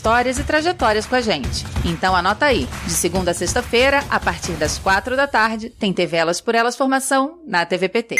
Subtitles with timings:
[0.00, 1.66] histórias e trajetórias com a gente.
[1.84, 6.16] Então anota aí, de segunda a sexta-feira, a partir das quatro da tarde, tem TV
[6.16, 8.16] Elas por Elas Formação na TVPT.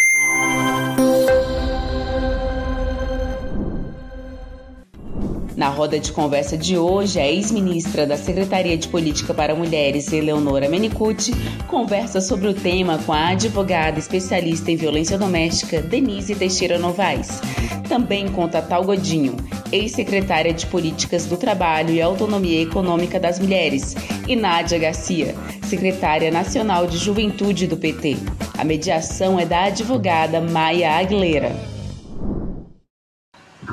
[5.61, 10.71] Na roda de conversa de hoje, a ex-ministra da Secretaria de Política para Mulheres, Eleonora
[10.71, 11.33] Menicucci,
[11.69, 17.43] conversa sobre o tema com a advogada especialista em violência doméstica, Denise Teixeira Novaes.
[17.87, 19.37] Também com Tatal Godinho,
[19.71, 23.95] ex-secretária de Políticas do Trabalho e Autonomia Econômica das Mulheres,
[24.27, 25.35] e Nádia Garcia,
[25.65, 28.17] secretária nacional de Juventude do PT.
[28.57, 31.55] A mediação é da advogada Maia Aguilera.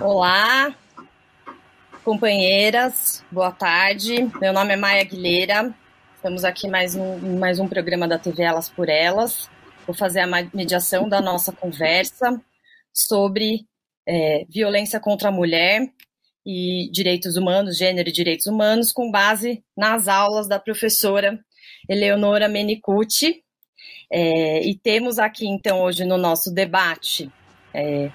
[0.02, 0.76] Olá,
[2.08, 4.32] companheiras, boa tarde.
[4.40, 5.76] Meu nome é Maia Aguilera.
[6.16, 9.50] Estamos aqui mais um, mais um programa da TV Elas por Elas.
[9.86, 12.42] Vou fazer a mediação da nossa conversa
[12.94, 13.66] sobre
[14.08, 15.82] é, violência contra a mulher
[16.46, 21.38] e direitos humanos, gênero e direitos humanos, com base nas aulas da professora
[21.90, 23.44] Eleonora Menicucci.
[24.10, 27.30] É, e temos aqui, então, hoje no nosso debate,
[27.74, 28.10] é,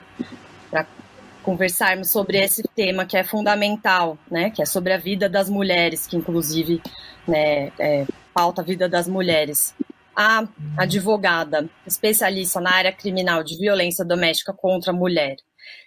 [1.43, 6.07] conversarmos sobre esse tema que é fundamental, né, que é sobre a vida das mulheres,
[6.07, 6.81] que inclusive
[7.27, 9.75] né, é, pauta a vida das mulheres.
[10.15, 15.37] A advogada especialista na área criminal de violência doméstica contra a mulher,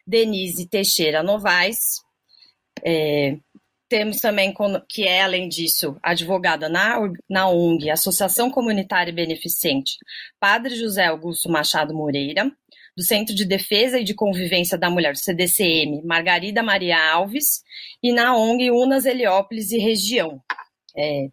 [0.05, 2.01] Denise Teixeira Novaes.
[2.83, 3.37] É,
[3.87, 4.53] temos também,
[4.89, 6.97] que é, além disso, advogada na,
[7.29, 9.97] na ONG, Associação Comunitária Beneficente,
[10.39, 12.51] Padre José Augusto Machado Moreira,
[12.95, 17.61] do Centro de Defesa e de Convivência da Mulher, CDCM, Margarida Maria Alves,
[18.01, 20.41] e na ONG Unas Heliópolis e Região.
[20.95, 21.27] É,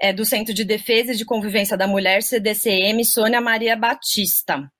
[0.00, 4.70] é do Centro de Defesa e de Convivência da Mulher, CDCM, Sônia Maria Batista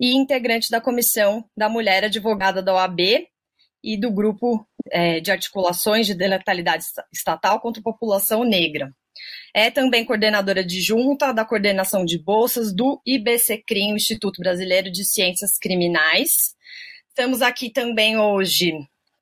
[0.00, 3.26] e integrante da Comissão da Mulher Advogada da OAB
[3.82, 8.92] e do Grupo é, de Articulações de Letalidade Estatal contra a População Negra.
[9.54, 15.58] É também coordenadora de junta da coordenação de bolsas do IBCCRIM, Instituto Brasileiro de Ciências
[15.58, 16.54] Criminais.
[17.08, 18.72] Estamos aqui também hoje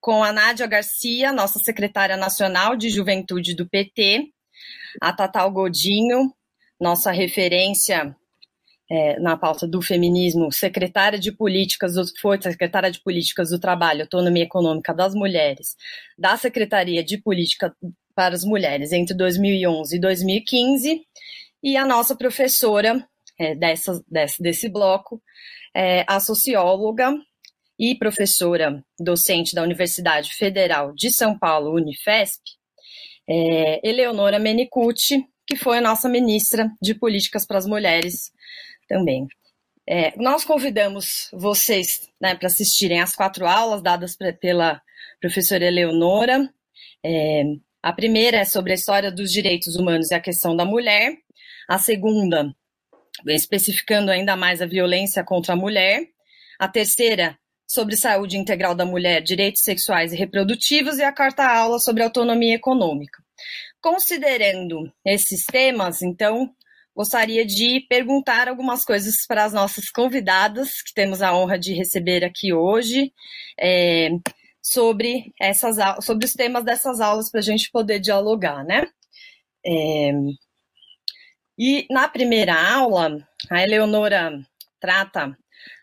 [0.00, 4.30] com a Nádia Garcia, nossa secretária nacional de juventude do PT,
[5.00, 6.32] a Tatal Godinho,
[6.80, 8.14] nossa referência
[8.90, 14.44] é, na pauta do feminismo, secretária de políticas, foi secretária de políticas do trabalho, autonomia
[14.44, 15.76] econômica das mulheres,
[16.16, 17.74] da Secretaria de Política
[18.16, 21.02] para as Mulheres entre 2011 e 2015,
[21.62, 23.06] e a nossa professora
[23.38, 25.22] é, dessa, desse, desse bloco,
[25.74, 27.14] é, a socióloga
[27.78, 32.42] e professora docente da Universidade Federal de São Paulo, Unifesp,
[33.28, 38.32] é, Eleonora Menicucci, que foi a nossa ministra de Políticas para as Mulheres
[38.88, 39.26] também.
[39.88, 44.82] É, nós convidamos vocês né, para assistirem às quatro aulas dadas pra, pela
[45.20, 46.50] professora Eleonora.
[47.04, 47.44] É,
[47.82, 51.16] a primeira é sobre a história dos direitos humanos e a questão da mulher.
[51.68, 52.52] A segunda,
[53.26, 56.08] especificando ainda mais a violência contra a mulher.
[56.58, 60.98] A terceira, sobre saúde integral da mulher, direitos sexuais e reprodutivos.
[60.98, 63.22] E a quarta aula sobre autonomia econômica.
[63.80, 66.50] Considerando esses temas, então,
[66.94, 72.24] gostaria de perguntar algumas coisas para as nossas convidadas, que temos a honra de receber
[72.24, 73.12] aqui hoje,
[73.60, 74.08] é,
[74.68, 78.88] sobre, essas, sobre os temas dessas aulas para a gente poder dialogar, né?
[79.64, 80.10] É,
[81.56, 83.16] e na primeira aula,
[83.48, 84.32] a Eleonora
[84.80, 85.38] trata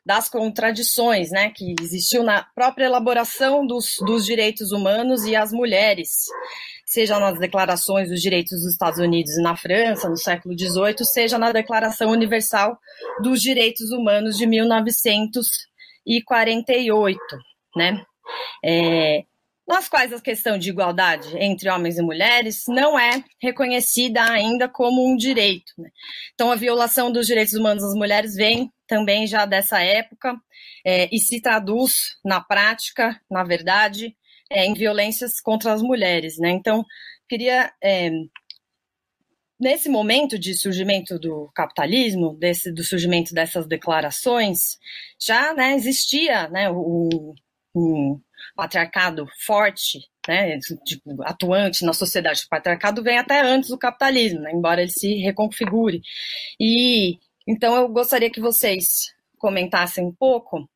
[0.05, 6.27] das contradições né, que existiu na própria elaboração dos, dos direitos humanos e as mulheres
[6.85, 11.39] seja nas declarações dos direitos dos Estados Unidos e na França, no século XVIII, seja
[11.39, 12.77] na Declaração Universal
[13.21, 17.19] dos Direitos Humanos de 1948,
[17.75, 18.05] né?
[18.63, 19.23] É,
[19.67, 25.05] nas quais a questão de igualdade entre homens e mulheres não é reconhecida ainda como
[25.07, 25.71] um direito.
[25.77, 25.89] Né?
[26.33, 30.35] Então, a violação dos direitos humanos das mulheres vem também já dessa época
[30.85, 34.15] é, e se traduz na prática, na verdade,
[34.51, 36.51] é, em violências contra as mulheres, né?
[36.51, 36.85] Então,
[37.27, 38.11] queria é,
[39.59, 44.77] nesse momento de surgimento do capitalismo, desse, do surgimento dessas declarações,
[45.19, 47.33] já né, existia né, o,
[47.73, 48.19] o,
[48.55, 52.43] patriarcado forte, né, tipo, atuante na sociedade.
[52.45, 56.01] O patriarcado vem até antes do capitalismo, né, embora ele se reconfigure.
[56.59, 57.17] E
[57.47, 60.69] então eu gostaria que vocês comentassem um pouco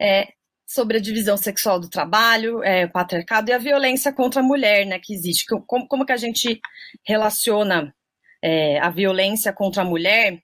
[0.00, 0.28] é,
[0.66, 4.86] sobre a divisão sexual do trabalho, é, o patriarcado e a violência contra a mulher,
[4.86, 5.44] né, que existe.
[5.66, 6.60] Como, como que a gente
[7.06, 7.94] relaciona
[8.42, 10.42] é, a violência contra a mulher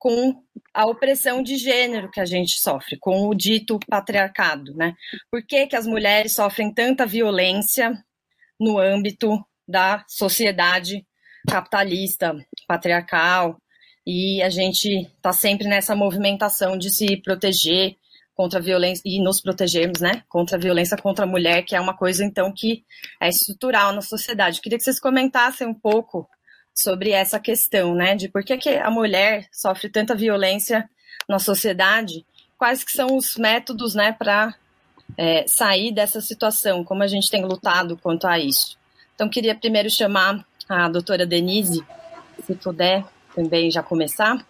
[0.00, 0.42] com
[0.72, 4.94] a opressão de gênero que a gente sofre, com o dito patriarcado, né?
[5.30, 7.92] Por que, que as mulheres sofrem tanta violência
[8.58, 9.38] no âmbito
[9.68, 11.06] da sociedade
[11.46, 12.34] capitalista,
[12.66, 13.58] patriarcal,
[14.06, 17.94] e a gente está sempre nessa movimentação de se proteger
[18.34, 21.80] contra a violência e nos protegermos, né, contra a violência contra a mulher, que é
[21.80, 22.84] uma coisa então que
[23.20, 24.62] é estrutural na sociedade.
[24.62, 26.26] Queria que vocês comentassem um pouco
[26.80, 30.88] sobre essa questão, né, de por que, que a mulher sofre tanta violência
[31.28, 32.24] na sociedade,
[32.58, 34.54] quais que são os métodos, né, para
[35.16, 38.76] é, sair dessa situação, como a gente tem lutado quanto a isso.
[39.14, 41.84] Então, queria primeiro chamar a doutora Denise,
[42.44, 43.04] se puder
[43.34, 44.44] também já começar.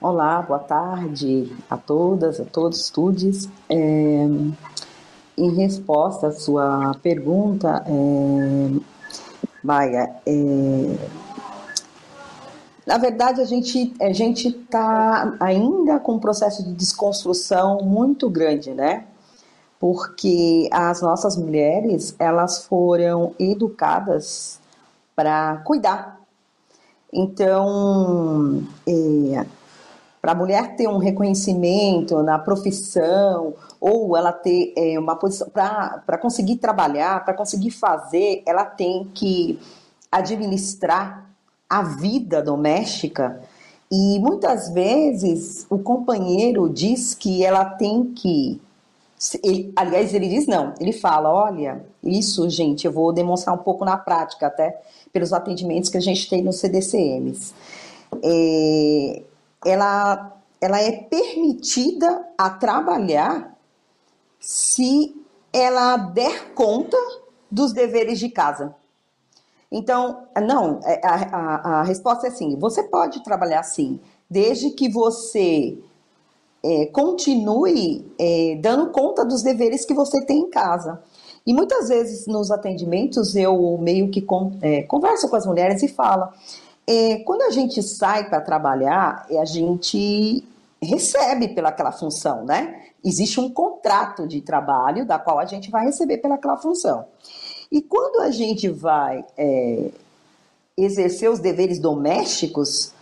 [0.00, 3.48] Olá, boa tarde a todas, a todos, estudes.
[3.68, 3.76] É,
[5.36, 8.97] em resposta à sua pergunta, é,
[9.62, 10.96] Maia, é,
[12.86, 18.72] na verdade a gente a gente está ainda com um processo de desconstrução muito grande,
[18.72, 19.04] né?
[19.80, 24.58] Porque as nossas mulheres elas foram educadas
[25.14, 26.18] para cuidar.
[27.12, 29.46] Então, é,
[30.20, 36.18] para a mulher ter um reconhecimento na profissão ou ela ter é, uma posição para
[36.18, 39.58] conseguir trabalhar, para conseguir fazer, ela tem que
[40.10, 41.30] administrar
[41.68, 43.40] a vida doméstica
[43.90, 48.60] e muitas vezes o companheiro diz que ela tem que
[49.42, 53.84] ele, aliás, ele diz não, ele fala, olha, isso, gente, eu vou demonstrar um pouco
[53.84, 54.80] na prática, até
[55.12, 57.52] pelos atendimentos que a gente tem nos CDCMs.
[58.22, 59.22] É,
[59.66, 63.57] ela, ela é permitida a trabalhar
[64.48, 65.14] se
[65.52, 66.96] ela der conta
[67.50, 68.74] dos deveres de casa.
[69.70, 74.88] Então, não, é, a, a, a resposta é sim, você pode trabalhar sim, desde que
[74.88, 75.76] você
[76.64, 80.98] é, continue é, dando conta dos deveres que você tem em casa.
[81.46, 85.88] E muitas vezes nos atendimentos eu meio que com, é, converso com as mulheres e
[85.88, 86.26] falo,
[86.86, 90.42] é, quando a gente sai para trabalhar, a gente
[90.82, 92.82] recebe pelaquela função, né?
[93.04, 97.04] Existe um contrato de trabalho da qual a gente vai receber pelaquela função.
[97.70, 99.90] E quando a gente vai é,
[100.76, 102.92] exercer os deveres domésticos,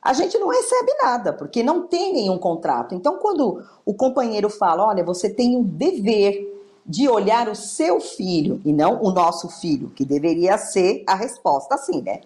[0.00, 2.94] a gente não recebe nada, porque não tem nenhum contrato.
[2.94, 6.56] Então, quando o companheiro fala, olha, você tem o dever
[6.86, 11.74] de olhar o seu filho e não o nosso filho, que deveria ser a resposta
[11.74, 12.20] assim, né?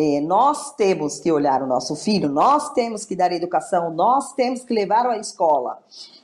[0.00, 4.62] É, nós temos que olhar o nosso filho, nós temos que dar educação, nós temos
[4.62, 5.76] que levar à escola.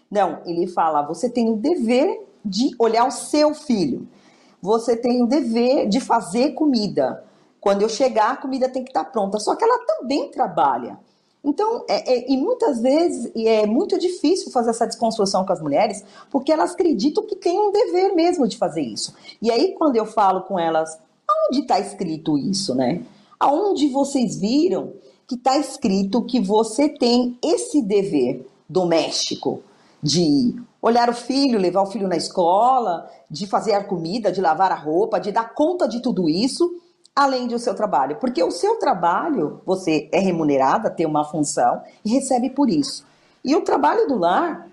[0.09, 4.07] Não, ele fala: você tem o dever de olhar o seu filho,
[4.63, 7.25] você tem o dever de fazer comida.
[7.61, 9.41] Quando eu chegar, a comida tem que estar pronta.
[9.41, 10.97] Só que ela também trabalha.
[11.43, 16.05] Então, é, é, e muitas vezes é muito difícil fazer essa desconstrução com as mulheres,
[16.31, 19.17] porque elas acreditam que tem um dever mesmo de fazer isso.
[19.43, 20.97] E aí, quando eu falo com elas,
[21.29, 23.03] aonde está escrito isso, né?
[23.39, 24.95] Aonde vocês viram
[25.27, 29.63] que está escrito que você tem esse dever doméstico
[30.03, 34.71] de olhar o filho, levar o filho na escola, de fazer a comida, de lavar
[34.71, 36.79] a roupa, de dar conta de tudo isso,
[37.17, 38.17] além do seu trabalho.
[38.17, 43.07] Porque o seu trabalho, você é remunerada, tem uma função e recebe por isso.
[43.43, 44.69] E o trabalho do lar,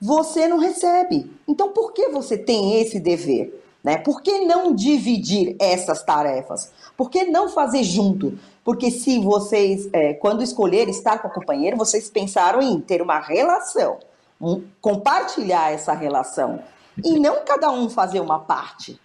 [0.00, 1.30] você não recebe.
[1.46, 3.60] Então, por que você tem esse dever?
[3.82, 3.98] Né?
[3.98, 6.72] Por que não dividir essas tarefas?
[6.96, 8.38] Por que não fazer junto?
[8.64, 13.18] Porque se vocês, é, quando escolher estar com o companheiro, vocês pensaram em ter uma
[13.18, 13.98] relação,
[14.40, 16.60] um, compartilhar essa relação,
[17.02, 19.00] e não cada um fazer uma parte.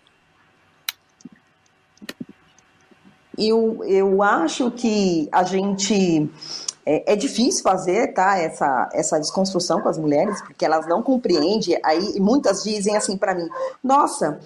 [3.38, 6.30] Eu, eu acho que a gente
[6.86, 11.80] é, é, difícil fazer tá, essa, essa desconstrução com as mulheres, porque elas não compreendem.
[11.84, 13.48] Aí muitas dizem assim para mim:
[13.84, 14.40] Nossa,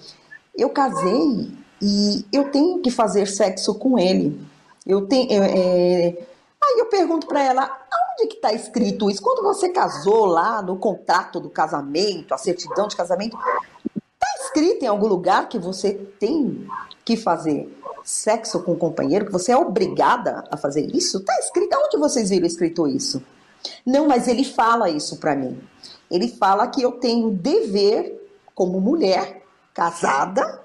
[0.54, 4.40] eu casei e eu tenho que fazer sexo com ele.
[4.86, 5.42] Eu tenho.
[5.42, 6.16] É...
[6.64, 7.76] Aí eu pergunto para ela,
[8.14, 9.20] onde que está escrito isso?
[9.20, 14.86] Quando você casou lá no contrato do casamento, a certidão de casamento, está escrito em
[14.86, 16.68] algum lugar que você tem
[17.04, 17.68] que fazer
[18.04, 21.18] sexo com o companheiro, que você é obrigada a fazer isso?
[21.18, 21.76] Está escrito.
[21.76, 23.20] Onde vocês viram escrito isso?
[23.84, 25.60] Não, mas ele fala isso para mim.
[26.08, 28.24] Ele fala que eu tenho dever,
[28.54, 29.42] como mulher
[29.74, 30.61] casada,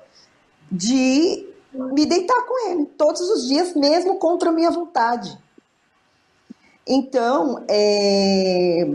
[0.71, 5.37] de me deitar com ele todos os dias, mesmo contra a minha vontade.
[6.85, 8.87] Então, é,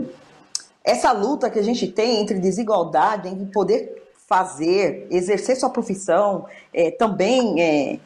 [0.83, 6.89] essa luta que a gente tem entre desigualdade, entre poder fazer, exercer sua profissão, é,
[6.91, 7.99] também é,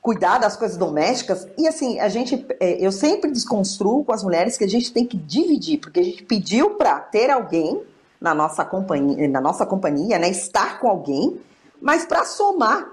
[0.00, 1.48] cuidar das coisas domésticas.
[1.58, 5.04] E assim, a gente, é, eu sempre desconstruo com as mulheres que a gente tem
[5.04, 7.82] que dividir, porque a gente pediu para ter alguém
[8.20, 11.38] na nossa companhia, na nossa companhia, né, estar com alguém,
[11.80, 12.90] mas para somar,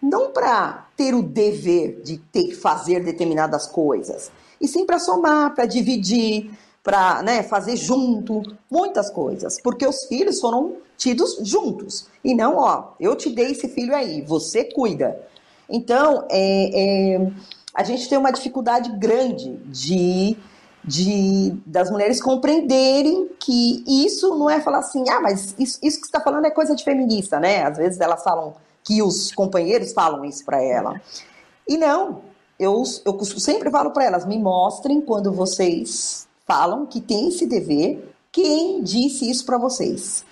[0.00, 5.54] não para ter o dever de ter que fazer determinadas coisas, e sim para somar,
[5.54, 6.50] para dividir,
[6.82, 12.92] para né, fazer junto, muitas coisas, porque os filhos foram tidos juntos, e não, ó,
[13.00, 15.20] eu te dei esse filho aí, você cuida.
[15.68, 17.32] Então, é, é,
[17.74, 20.36] a gente tem uma dificuldade grande de,
[20.84, 26.06] de das mulheres compreenderem que isso não é falar assim, ah, mas isso, isso que
[26.06, 27.64] você está falando é coisa de feminista, né?
[27.64, 31.00] Às vezes elas falam que os companheiros falam isso para ela.
[31.66, 32.20] E não,
[32.58, 38.14] eu, eu sempre falo para elas, me mostrem quando vocês falam que tem esse dever,
[38.30, 40.24] quem disse isso para vocês?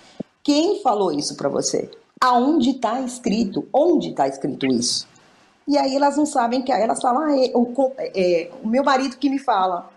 [0.43, 1.89] Quem falou isso para você?
[2.21, 3.67] Aonde está escrito?
[3.73, 5.07] Onde está escrito isso?
[5.67, 8.83] E aí elas não sabem que aí elas falam, ah, é, o, é, o meu
[8.83, 9.89] marido que me fala.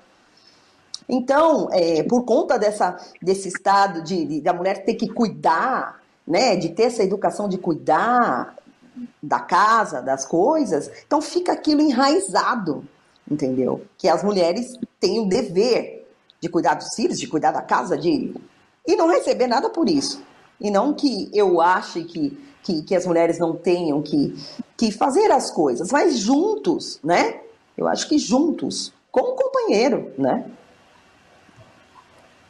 [1.09, 6.57] Então, é, por conta dessa, desse estado de, de, da mulher ter que cuidar, né,
[6.57, 8.57] de ter essa educação de cuidar
[9.23, 12.85] da casa, das coisas, então fica aquilo enraizado,
[13.31, 13.83] entendeu?
[13.99, 16.09] Que as mulheres têm o dever
[16.41, 18.35] de cuidar dos filhos, de cuidar da casa, de
[18.87, 20.23] e não receber nada por isso.
[20.61, 24.35] E não que eu ache que que, que as mulheres não tenham que,
[24.77, 27.41] que fazer as coisas, mas juntos, né?
[27.79, 30.51] Eu acho que juntos, com um companheiro, né?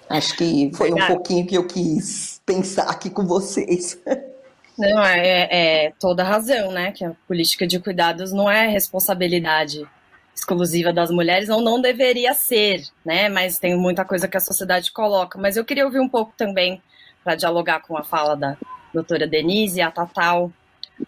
[0.08, 3.98] Acho que foi um pouquinho que eu quis pensar aqui com vocês.
[4.78, 6.92] Não, é, é toda razão, né?
[6.92, 9.88] Que a política de cuidados não é responsabilidade
[10.34, 13.30] exclusiva das mulheres, ou não deveria ser, né?
[13.30, 15.38] Mas tem muita coisa que a sociedade coloca.
[15.38, 16.82] Mas eu queria ouvir um pouco também,
[17.24, 18.54] para dialogar com a fala da,
[18.96, 20.50] doutora Denise, a Tatal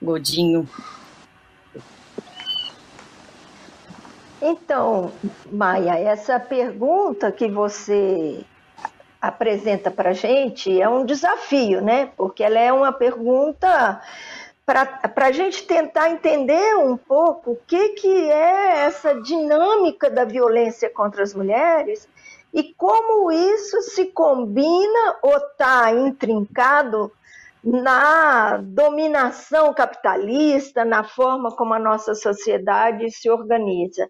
[0.02, 0.68] Godinho.
[4.40, 5.10] Então,
[5.50, 8.44] Maia, essa pergunta que você
[9.20, 12.10] apresenta para a gente é um desafio, né?
[12.16, 14.00] Porque ela é uma pergunta
[14.64, 20.90] para a gente tentar entender um pouco o que, que é essa dinâmica da violência
[20.90, 22.06] contra as mulheres
[22.52, 27.10] e como isso se combina ou está intrincado
[27.64, 34.08] na dominação capitalista, na forma como a nossa sociedade se organiza.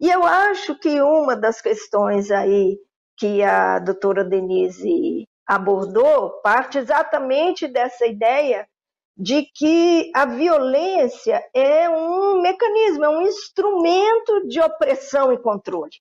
[0.00, 2.78] E eu acho que uma das questões aí
[3.20, 8.66] que a doutora Denise abordou parte exatamente dessa ideia
[9.14, 15.92] de que a violência é um mecanismo, é um instrumento de opressão e controle.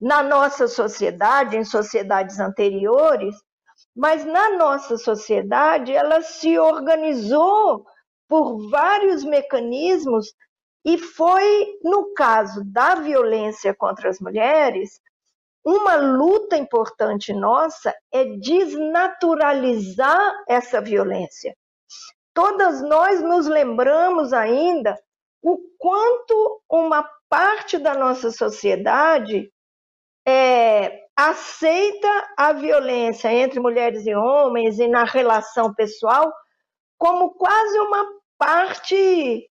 [0.00, 3.36] Na nossa sociedade, em sociedades anteriores,
[3.94, 7.86] mas na nossa sociedade ela se organizou
[8.28, 10.34] por vários mecanismos
[10.84, 15.00] e foi, no caso da violência contra as mulheres,
[15.64, 21.56] uma luta importante nossa é desnaturalizar essa violência.
[22.34, 24.98] Todas nós nos lembramos ainda
[25.42, 29.50] o quanto uma parte da nossa sociedade
[30.26, 36.32] é, aceita a violência entre mulheres e homens e na relação pessoal
[36.98, 38.04] como quase uma
[38.38, 39.48] parte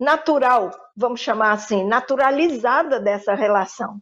[0.00, 4.00] natural, vamos chamar assim, naturalizada dessa relação.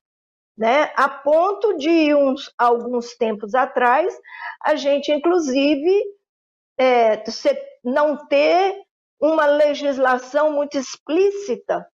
[0.56, 0.90] Né?
[0.96, 4.16] A ponto de uns alguns tempos atrás,
[4.62, 6.02] a gente, inclusive,
[6.78, 7.22] é,
[7.84, 8.82] não ter
[9.20, 11.86] uma legislação muito explícita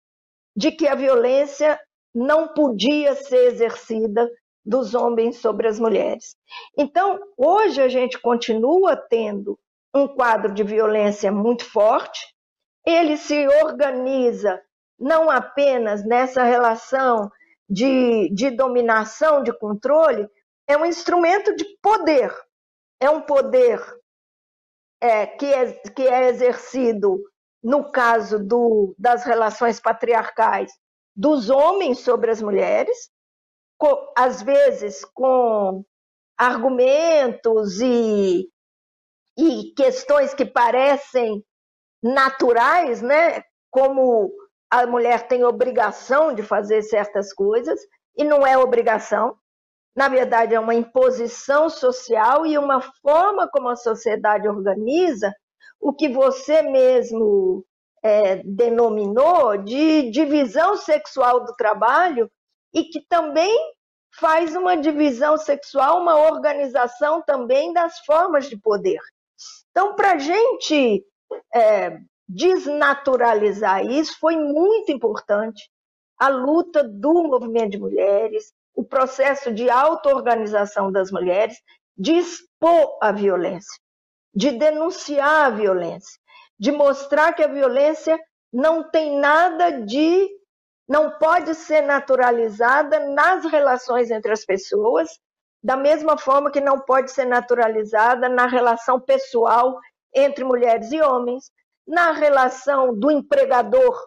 [0.56, 1.80] de que a violência
[2.14, 4.30] não podia ser exercida
[4.64, 6.36] dos homens sobre as mulheres.
[6.76, 9.58] Então, hoje a gente continua tendo
[9.94, 12.20] um quadro de violência muito forte,
[12.86, 14.60] ele se organiza
[14.98, 17.30] não apenas nessa relação
[17.70, 20.28] de, de dominação, de controle,
[20.66, 22.34] é um instrumento de poder.
[22.98, 23.80] É um poder
[25.00, 27.22] é, que, é, que é exercido,
[27.62, 30.72] no caso do, das relações patriarcais,
[31.14, 33.10] dos homens sobre as mulheres,
[34.16, 35.84] às vezes com
[36.36, 38.48] argumentos e,
[39.38, 41.44] e questões que parecem
[42.02, 43.42] naturais, né?
[43.70, 44.30] Como
[44.70, 47.80] a mulher tem obrigação de fazer certas coisas
[48.16, 49.36] e não é obrigação.
[49.96, 55.34] na verdade, é uma imposição social e uma forma como a sociedade organiza
[55.80, 57.64] o que você mesmo
[58.02, 62.30] é, denominou de divisão sexual do trabalho
[62.72, 63.54] e que também
[64.14, 69.00] faz uma divisão sexual, uma organização também das formas de poder.
[69.70, 71.04] Então, para a gente
[71.54, 71.98] é,
[72.32, 75.68] desnaturalizar isso, foi muito importante
[76.16, 81.56] a luta do movimento de mulheres, o processo de auto-organização das mulheres,
[81.98, 83.76] de expor a violência,
[84.32, 86.20] de denunciar a violência,
[86.58, 88.18] de mostrar que a violência
[88.52, 90.28] não tem nada de.
[90.88, 95.08] não pode ser naturalizada nas relações entre as pessoas,
[95.62, 99.78] da mesma forma que não pode ser naturalizada na relação pessoal
[100.14, 101.50] entre mulheres e homens,
[101.90, 104.00] na relação do empregador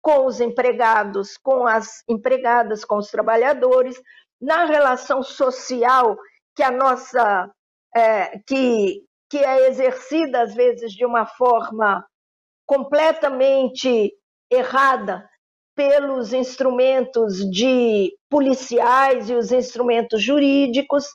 [0.00, 4.00] com os empregados, com as empregadas, com os trabalhadores,
[4.40, 6.16] na relação social
[6.56, 7.50] que a nossa
[7.94, 12.04] é, que, que é exercida às vezes de uma forma
[12.66, 14.12] completamente
[14.50, 15.28] errada
[15.74, 21.06] pelos instrumentos de policiais e os instrumentos jurídicos,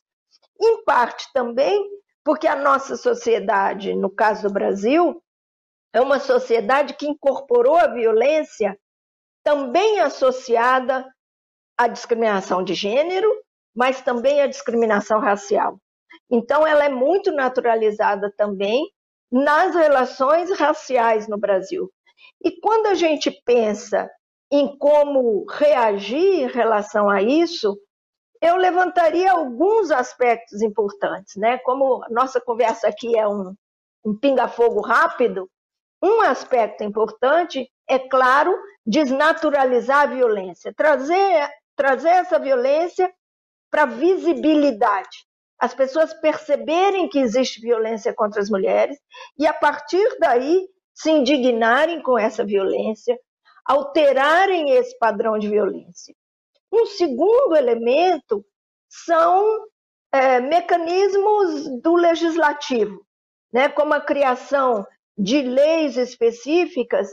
[0.62, 1.90] em parte também
[2.24, 5.24] porque a nossa sociedade, no caso do Brasil,
[5.94, 8.78] é uma sociedade que incorporou a violência
[9.44, 11.06] também associada
[11.78, 13.30] à discriminação de gênero,
[13.76, 15.80] mas também à discriminação racial.
[16.30, 18.84] Então, ela é muito naturalizada também
[19.32, 21.92] nas relações raciais no Brasil.
[22.44, 24.10] E quando a gente pensa
[24.52, 27.78] em como reagir em relação a isso,
[28.42, 31.58] eu levantaria alguns aspectos importantes, né?
[31.60, 33.54] Como nossa conversa aqui é um,
[34.06, 35.50] um pinga-fogo rápido,
[36.02, 43.12] um aspecto importante é, claro, desnaturalizar a violência, trazer, trazer essa violência
[43.72, 45.26] para visibilidade.
[45.60, 48.98] As pessoas perceberem que existe violência contra as mulheres
[49.38, 53.18] e, a partir daí, se indignarem com essa violência,
[53.66, 56.16] alterarem esse padrão de violência.
[56.72, 58.46] Um segundo elemento
[58.90, 59.66] são
[60.12, 63.06] é, mecanismos do legislativo,
[63.52, 64.86] né, como a criação
[65.18, 67.10] de leis específicas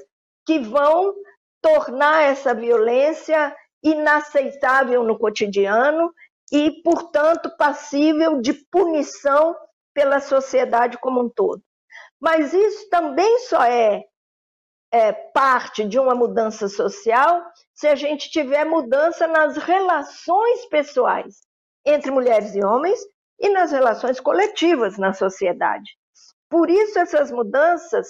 [0.46, 1.14] que vão
[1.62, 6.12] tornar essa violência inaceitável no cotidiano
[6.52, 9.56] e, portanto, passível de punição
[9.94, 11.62] pela sociedade como um todo.
[12.20, 14.02] Mas isso também só é,
[14.92, 17.42] é parte de uma mudança social
[17.74, 21.40] se a gente tiver mudança nas relações pessoais
[21.84, 22.98] entre mulheres e homens
[23.38, 25.90] e nas relações coletivas na sociedade.
[26.54, 28.06] Por isso, essas mudanças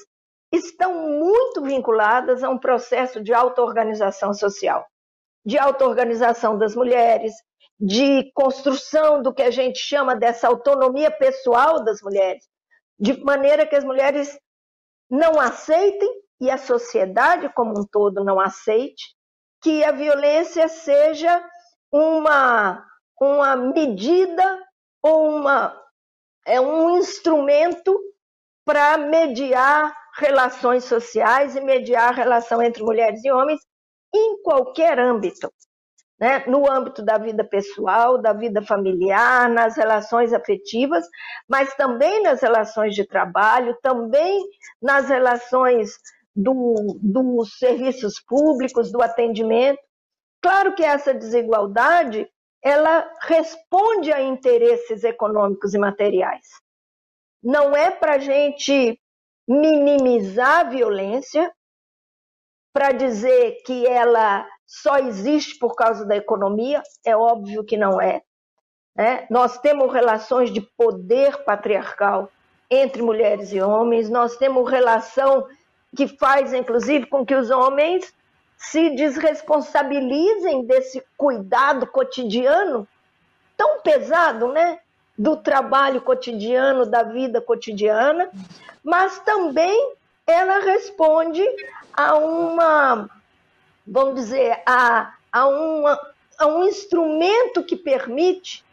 [0.53, 4.87] estão muito vinculadas a um processo de auto-organização social,
[5.43, 7.33] de auto-organização das mulheres,
[7.81, 12.47] de construção do que a gente chama dessa autonomia pessoal das mulheres,
[13.01, 14.39] de maneira que as mulheres
[15.09, 19.17] não aceitem e a sociedade como um todo não aceite
[19.63, 21.43] que a violência seja
[21.91, 22.87] uma,
[23.19, 24.63] uma medida
[25.03, 25.83] ou uma,
[26.47, 27.99] é um instrumento
[28.65, 33.61] para mediar relações sociais e mediar a relação entre mulheres e homens
[34.15, 35.53] em qualquer âmbito.
[36.19, 36.45] Né?
[36.47, 41.05] No âmbito da vida pessoal, da vida familiar, nas relações afetivas,
[41.49, 44.43] mas também nas relações de trabalho, também
[44.81, 45.91] nas relações
[46.35, 49.81] do, dos serviços públicos, do atendimento.
[50.41, 52.29] Claro que essa desigualdade
[52.63, 56.64] ela responde a interesses econômicos e materiais
[57.45, 58.99] não é para a gente
[59.47, 61.53] minimizar a violência,
[62.73, 68.23] para dizer que ela só existe por causa da economia, é óbvio que não é.
[68.97, 69.27] Né?
[69.31, 72.31] Nós temos relações de poder patriarcal
[72.71, 75.47] entre mulheres e homens, nós temos relação
[75.95, 78.13] que faz, inclusive, com que os homens
[78.57, 82.89] se desresponsabilizem desse cuidado cotidiano
[83.57, 84.81] tão pesado, né?
[85.17, 88.31] Do trabalho cotidiano, da vida cotidiana,
[88.83, 89.95] mas também
[90.27, 91.45] ela responde
[91.93, 93.09] a uma,
[93.87, 96.01] vamos dizer, a, a, uma,
[96.39, 98.65] a um instrumento que permite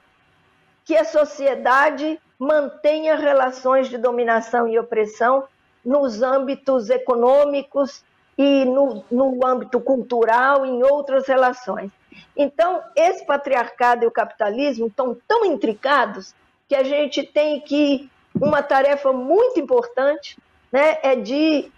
[0.84, 5.44] que a sociedade mantenha relações de dominação e opressão
[5.86, 8.04] nos âmbitos econômicos
[8.38, 11.92] e no, no âmbito cultural, em outras relações.
[12.36, 16.34] Então, esse patriarcado e o capitalismo estão tão intricados
[16.68, 20.38] que a gente tem que uma tarefa muito importante,
[20.72, 21.70] né, é de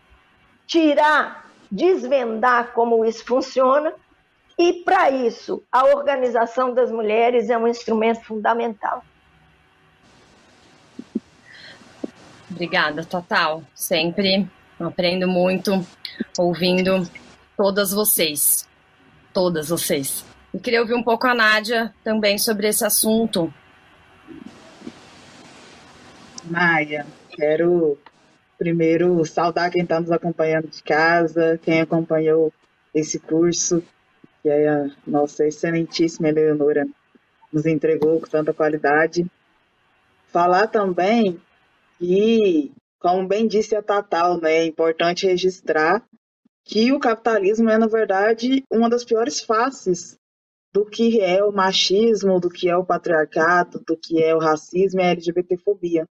[0.67, 3.93] tirar, desvendar como isso funciona
[4.57, 9.03] E para isso, a organização das mulheres é um instrumento fundamental.
[12.51, 13.63] Obrigada, Total.
[13.73, 14.47] Sempre
[14.79, 15.83] aprendo muito
[16.37, 17.09] ouvindo
[17.57, 18.69] todas vocês.
[19.33, 20.23] Todas vocês.
[20.53, 23.51] E queria ouvir um pouco a Nádia também sobre esse assunto.
[26.43, 27.97] Maia, quero
[28.57, 32.53] primeiro saudar quem está nos acompanhando de casa, quem acompanhou
[32.93, 33.83] esse curso,
[34.41, 36.85] que é a nossa excelentíssima Eleonora
[37.51, 39.25] nos entregou com tanta qualidade.
[40.27, 41.41] Falar também
[41.97, 46.03] que, como bem disse a Tatal, né, é importante registrar
[46.63, 50.17] que o capitalismo é, na verdade, uma das piores faces
[50.73, 54.99] do que é o machismo, do que é o patriarcado, do que é o racismo
[54.99, 56.07] e a LGBTfobia.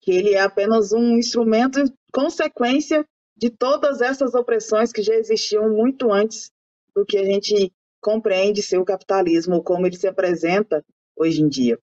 [0.00, 1.80] Que ele é apenas um instrumento
[2.12, 3.04] consequência
[3.36, 6.50] de todas essas opressões que já existiam muito antes
[6.94, 10.84] do que a gente compreende ser o capitalismo, como ele se apresenta
[11.16, 11.78] hoje em dia.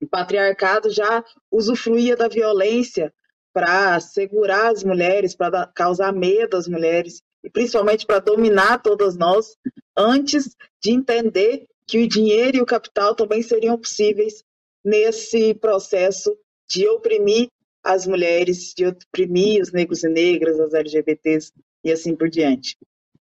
[0.00, 3.12] O patriarcado já usufruía da violência
[3.52, 9.56] para segurar as mulheres, para causar medo às mulheres, e principalmente para dominar todas nós,
[9.96, 14.44] antes de entender que o dinheiro e o capital também seriam possíveis
[14.84, 16.36] nesse processo
[16.68, 17.48] de oprimir
[17.82, 22.76] as mulheres, de oprimir os negros e negras, as LGBTs e assim por diante.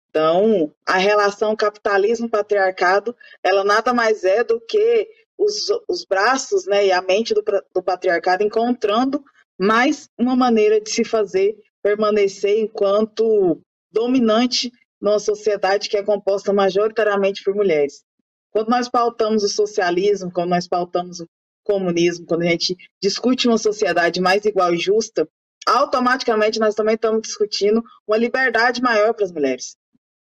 [0.10, 6.92] Então, a relação capitalismo-patriarcado, ela nada mais é do que os, os braços né, e
[6.92, 9.24] a mente do, do patriarcado encontrando
[9.60, 13.62] mais uma maneira de se fazer permanecer enquanto
[13.96, 14.70] dominante
[15.02, 18.04] numa sociedade que é composta majoritariamente por mulheres.
[18.52, 21.28] Quando nós pautamos o socialismo, quando nós pautamos o
[21.64, 25.28] comunismo, quando a gente discute uma sociedade mais igual e justa,
[25.66, 29.78] automaticamente nós também estamos discutindo uma liberdade maior para as mulheres.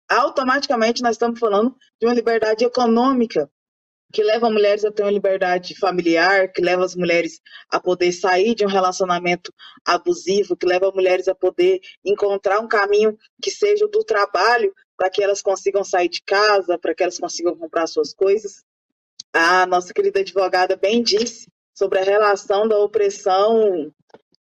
[0.08, 3.50] Automaticamente nós estamos falando de uma liberdade econômica
[4.12, 8.56] que leva mulheres a ter uma liberdade familiar, que leva as mulheres a poder sair
[8.56, 9.54] de um relacionamento
[9.86, 15.22] abusivo, que leva mulheres a poder encontrar um caminho que seja do trabalho para que
[15.22, 18.64] elas consigam sair de casa, para que elas consigam comprar suas coisas.
[19.34, 23.92] A nossa querida advogada bem disse sobre a relação da opressão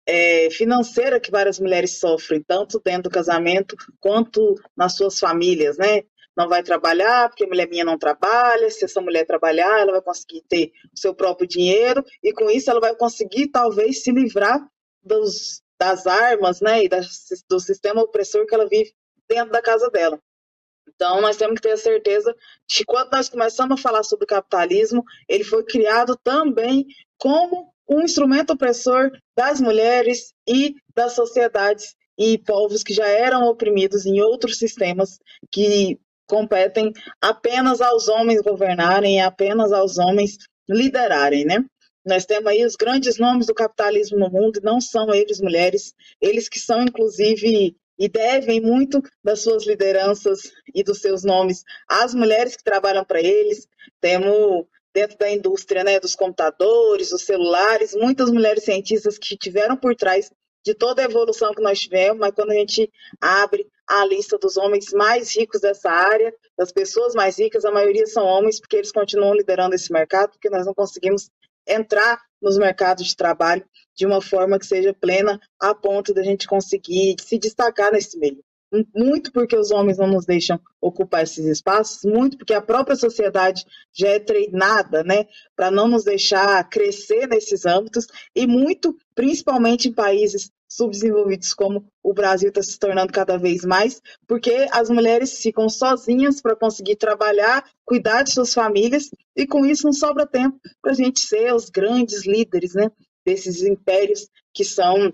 [0.06, 6.02] é, financeira que várias mulheres sofrem, tanto dentro do casamento quanto nas suas famílias, né?
[6.36, 8.70] Não vai trabalhar, porque mulher minha não trabalha.
[8.70, 12.70] Se essa mulher trabalhar, ela vai conseguir ter o seu próprio dinheiro, e com isso
[12.70, 14.66] ela vai conseguir, talvez, se livrar
[15.02, 16.88] dos, das armas né, e
[17.48, 18.92] do sistema opressor que ela vive
[19.28, 20.18] dentro da casa dela.
[20.88, 22.34] Então, nós temos que ter a certeza
[22.68, 26.86] de quando nós começamos a falar sobre o capitalismo, ele foi criado também
[27.18, 34.06] como um instrumento opressor das mulheres e das sociedades e povos que já eram oprimidos
[34.06, 35.18] em outros sistemas
[35.50, 41.64] que competem apenas aos homens governarem, apenas aos homens liderarem, né?
[42.04, 46.48] Nós temos aí os grandes nomes do capitalismo no mundo, não são eles mulheres, eles
[46.48, 52.56] que são, inclusive, e devem muito das suas lideranças e dos seus nomes às mulheres
[52.56, 53.66] que trabalham para eles.
[54.00, 59.94] Temos dentro da indústria né, dos computadores, dos celulares, muitas mulheres cientistas que tiveram por
[59.96, 60.30] trás
[60.64, 64.56] de toda a evolução que nós tivemos, mas quando a gente abre a lista dos
[64.56, 68.92] homens mais ricos dessa área, das pessoas mais ricas, a maioria são homens, porque eles
[68.92, 71.30] continuam liderando esse mercado, porque nós não conseguimos
[71.66, 76.46] entrar nos mercados de trabalho de uma forma que seja plena, a ponto da gente
[76.46, 78.42] conseguir se destacar nesse meio.
[78.94, 83.64] Muito porque os homens não nos deixam ocupar esses espaços, muito porque a própria sociedade
[83.92, 89.92] já é treinada, né, para não nos deixar crescer nesses âmbitos, e muito, principalmente em
[89.92, 95.68] países subdesenvolvidos como o Brasil está se tornando cada vez mais, porque as mulheres ficam
[95.68, 100.90] sozinhas para conseguir trabalhar, cuidar de suas famílias, e com isso não sobra tempo para
[100.90, 102.90] a gente ser os grandes líderes, né,
[103.24, 105.12] desses impérios que são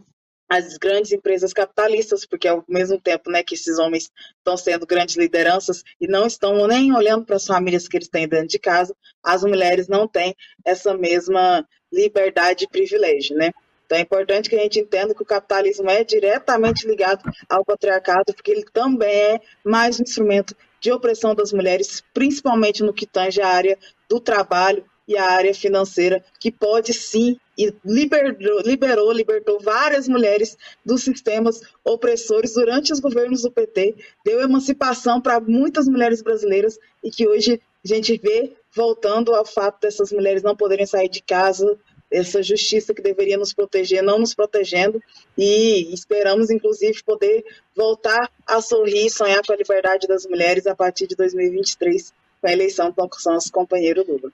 [0.49, 5.15] as grandes empresas capitalistas, porque ao mesmo tempo né, que esses homens estão sendo grandes
[5.15, 8.97] lideranças e não estão nem olhando para as famílias que eles têm dentro de casa,
[9.23, 13.53] as mulheres não têm essa mesma liberdade e privilégio, né?
[13.91, 18.33] Então é importante que a gente entenda que o capitalismo é diretamente ligado ao patriarcado,
[18.33, 23.43] porque ele também é mais um instrumento de opressão das mulheres, principalmente no que tange
[23.43, 23.77] a área
[24.09, 30.57] do trabalho e a área financeira, que pode sim e liberou, liberou, libertou várias mulheres
[30.87, 37.11] dos sistemas opressores durante os governos do PT, deu emancipação para muitas mulheres brasileiras e
[37.11, 41.77] que hoje a gente vê voltando ao fato dessas mulheres não poderem sair de casa
[42.11, 45.03] essa justiça que deveria nos proteger, não nos protegendo,
[45.39, 47.45] e esperamos, inclusive, poder
[47.77, 52.49] voltar a sorrir e sonhar com a liberdade das mulheres a partir de 2023, com
[52.49, 54.33] a eleição com o nosso companheiro Lula.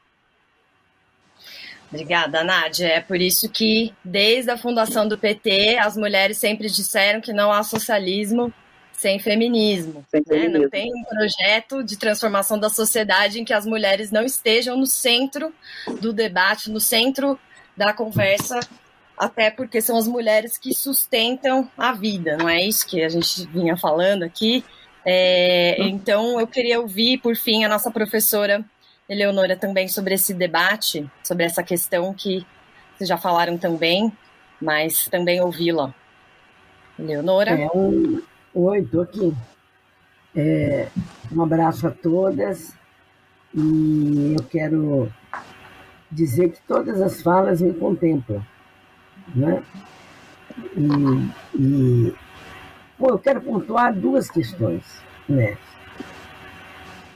[1.90, 2.88] Obrigada, Nádia.
[2.88, 7.52] É por isso que, desde a fundação do PT, as mulheres sempre disseram que não
[7.52, 8.52] há socialismo
[8.92, 10.04] sem feminismo.
[10.10, 10.26] Sem né?
[10.26, 10.62] feminismo.
[10.62, 14.86] Não tem um projeto de transformação da sociedade em que as mulheres não estejam no
[14.86, 15.52] centro
[16.00, 17.38] do debate, no centro
[17.76, 18.60] da conversa,
[19.16, 23.46] até porque são as mulheres que sustentam a vida, não é isso que a gente
[23.48, 24.64] vinha falando aqui?
[25.04, 28.64] É, então, eu queria ouvir, por fim, a nossa professora
[29.08, 32.44] Eleonora também sobre esse debate, sobre essa questão que
[32.96, 34.12] vocês já falaram também,
[34.60, 35.94] mas também ouvi-la.
[36.98, 37.50] Eleonora?
[37.50, 38.20] É um,
[38.52, 39.36] Oi, estou aqui.
[40.34, 40.88] É,
[41.30, 42.74] um abraço a todas
[43.54, 45.12] e eu quero
[46.10, 48.44] dizer que todas as falas me contemplam.
[49.34, 49.62] Né?
[50.76, 52.14] E, e
[52.98, 55.02] bom, eu quero pontuar duas questões.
[55.28, 55.56] Né?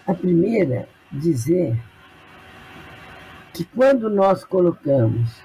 [0.06, 1.78] A primeira, dizer
[3.52, 5.42] que quando nós colocamos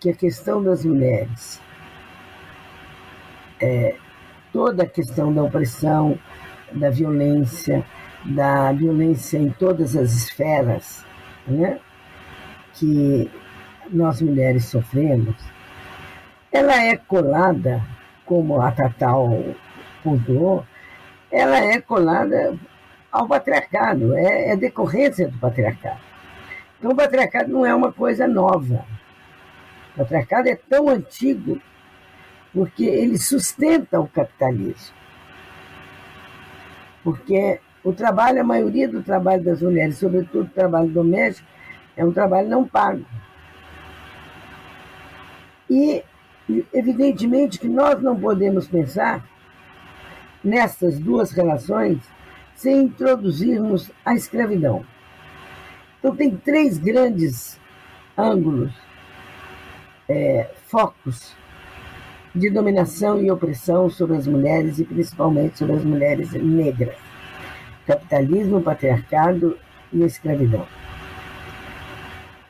[0.00, 1.60] que a questão das mulheres
[3.60, 3.96] é,
[4.52, 6.18] toda a questão da opressão,
[6.72, 7.84] da violência,
[8.24, 11.04] da violência em todas as esferas,
[11.46, 11.78] né?
[12.74, 13.30] Que
[13.90, 15.36] nós mulheres sofremos,
[16.52, 17.82] ela é colada,
[18.24, 19.28] como a Tatal
[20.02, 20.64] pontuou,
[21.30, 22.56] ela é colada
[23.10, 26.00] ao patriarcado, é, é decorrência do patriarcado.
[26.78, 28.84] Então, o patriarcado não é uma coisa nova.
[29.94, 31.60] O patriarcado é tão antigo
[32.52, 34.94] porque ele sustenta o capitalismo.
[37.02, 41.48] Porque o trabalho, a maioria do trabalho das mulheres, sobretudo o trabalho doméstico,
[41.96, 43.04] é um trabalho não pago.
[45.70, 46.02] E,
[46.72, 49.24] evidentemente, que nós não podemos pensar
[50.42, 51.98] nessas duas relações
[52.54, 54.84] sem introduzirmos a escravidão.
[55.98, 57.58] Então, tem três grandes
[58.16, 58.72] ângulos,
[60.08, 61.34] é, focos
[62.34, 66.96] de dominação e opressão sobre as mulheres e principalmente sobre as mulheres negras.
[67.86, 69.56] Capitalismo, patriarcado
[69.92, 70.66] e escravidão.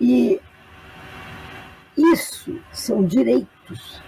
[0.01, 0.41] E
[1.97, 4.03] isso são direitos,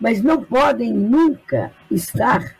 [0.00, 2.56] mas não podem nunca estar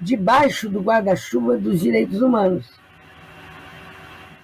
[0.00, 2.70] debaixo do guarda-chuva dos direitos humanos.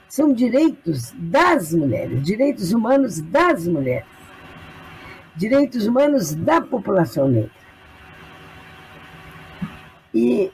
[0.09, 4.17] São direitos das mulheres, direitos humanos das mulheres
[5.37, 7.51] direitos humanos da população negra.
[10.15, 10.51] E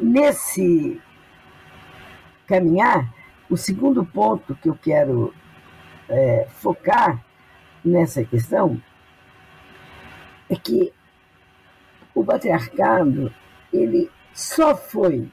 [0.00, 1.00] nesse
[2.46, 3.12] caminhar,
[3.50, 5.34] o segundo ponto que eu quero
[6.08, 7.24] é, focar
[7.84, 8.80] nessa questão
[10.48, 10.92] é que
[12.14, 13.32] o patriarcado
[13.72, 15.28] ele só foi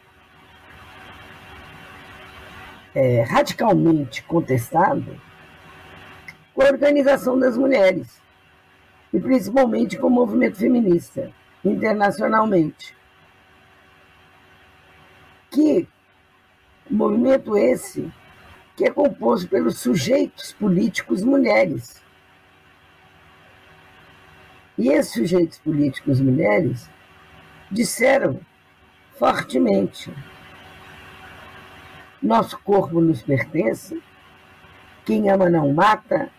[2.94, 5.20] é, radicalmente contestado
[6.54, 8.22] com a organização das mulheres
[9.14, 11.32] e principalmente com o movimento feminista,
[11.64, 12.96] internacionalmente.
[15.50, 15.88] Que
[16.90, 18.12] movimento esse
[18.76, 22.02] que é composto pelos sujeitos políticos mulheres.
[24.78, 26.90] E esses sujeitos políticos mulheres
[27.70, 28.40] disseram
[29.18, 30.12] fortemente:
[32.22, 34.02] nosso corpo nos pertence,
[35.06, 36.30] quem ama não mata,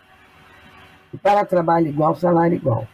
[1.13, 2.87] e para trabalho igual, salário igual.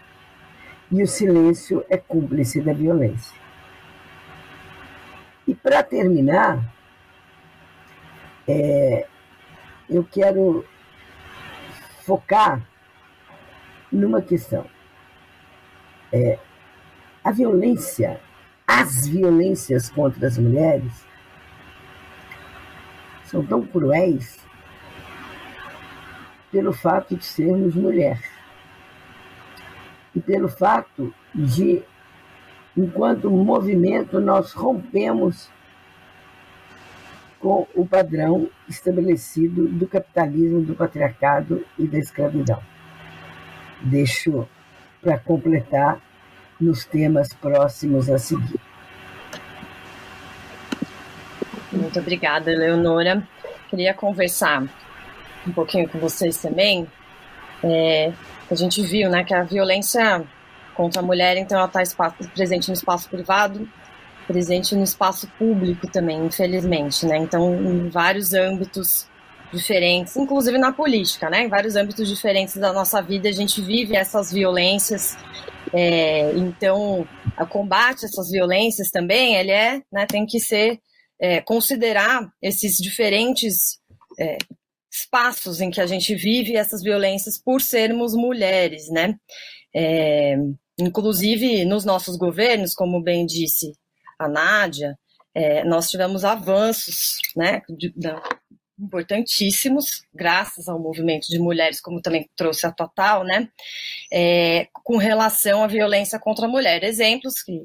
[0.92, 3.38] E o silêncio é cúmplice da violência.
[5.48, 6.64] E para terminar,
[8.48, 9.08] é,
[9.90, 10.66] eu quero
[12.06, 12.62] focar
[13.92, 14.66] numa questão.
[16.12, 16.40] É,
[17.24, 18.20] a violência,
[18.68, 21.06] as violências contra as mulheres
[23.24, 24.40] são tão cruéis
[26.52, 28.20] pelo fato de sermos mulher
[30.16, 31.84] e pelo fato de,
[32.76, 35.52] enquanto movimento, nós rompemos
[37.40, 42.62] com o padrão estabelecido do capitalismo, do patriarcado e da escravidão.
[43.82, 44.48] Deixo
[45.02, 46.02] para completar
[46.60, 48.60] nos temas próximos a seguir.
[51.72, 53.26] Muito obrigada, Leonora.
[53.70, 54.64] Queria conversar
[55.48, 56.88] um pouquinho com vocês também,
[57.64, 58.12] é,
[58.50, 60.24] a gente viu né, que a violência
[60.74, 63.68] contra a mulher, então, ela está presente no espaço privado,
[64.30, 67.04] presente no espaço público também, infelizmente.
[67.08, 67.18] Né?
[67.18, 69.08] Então, em vários âmbitos
[69.52, 71.42] diferentes, inclusive na política, né?
[71.42, 75.18] Em vários âmbitos diferentes da nossa vida, a gente vive essas violências.
[75.74, 77.08] É, então,
[77.40, 80.80] o combate a essas violências também, ele é, né, tem que ser
[81.20, 83.80] é, considerar esses diferentes
[84.20, 84.38] é,
[84.92, 89.16] espaços em que a gente vive essas violências por sermos mulheres, né?
[89.76, 90.36] É,
[90.80, 93.74] inclusive nos nossos governos, como bem disse
[94.20, 94.98] a Nádia,
[95.34, 98.14] é, nós tivemos avanços, né, de, de,
[98.80, 103.50] importantíssimos, graças ao movimento de mulheres, como também trouxe a Total, né,
[104.12, 106.84] é, com relação à violência contra a mulher.
[106.84, 107.64] Exemplos que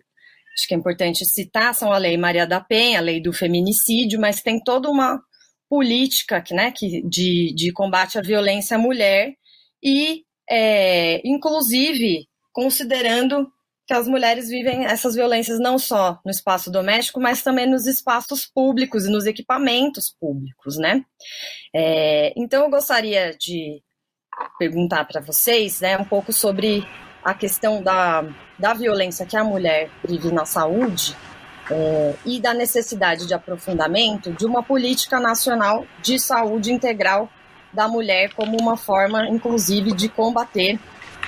[0.56, 4.20] acho que é importante citar são a Lei Maria da Penha, a Lei do Feminicídio,
[4.20, 5.20] mas tem toda uma
[5.68, 9.34] política né, que, de, de combate à violência à mulher
[9.82, 13.50] e, é, inclusive, considerando
[13.86, 18.46] que as mulheres vivem essas violências não só no espaço doméstico, mas também nos espaços
[18.46, 21.04] públicos e nos equipamentos públicos, né?
[21.74, 23.82] É, então, eu gostaria de
[24.58, 26.86] perguntar para vocês né, um pouco sobre
[27.22, 28.24] a questão da,
[28.58, 31.16] da violência que a mulher vive na saúde
[31.70, 37.28] é, e da necessidade de aprofundamento de uma política nacional de saúde integral
[37.72, 40.78] da mulher como uma forma, inclusive, de combater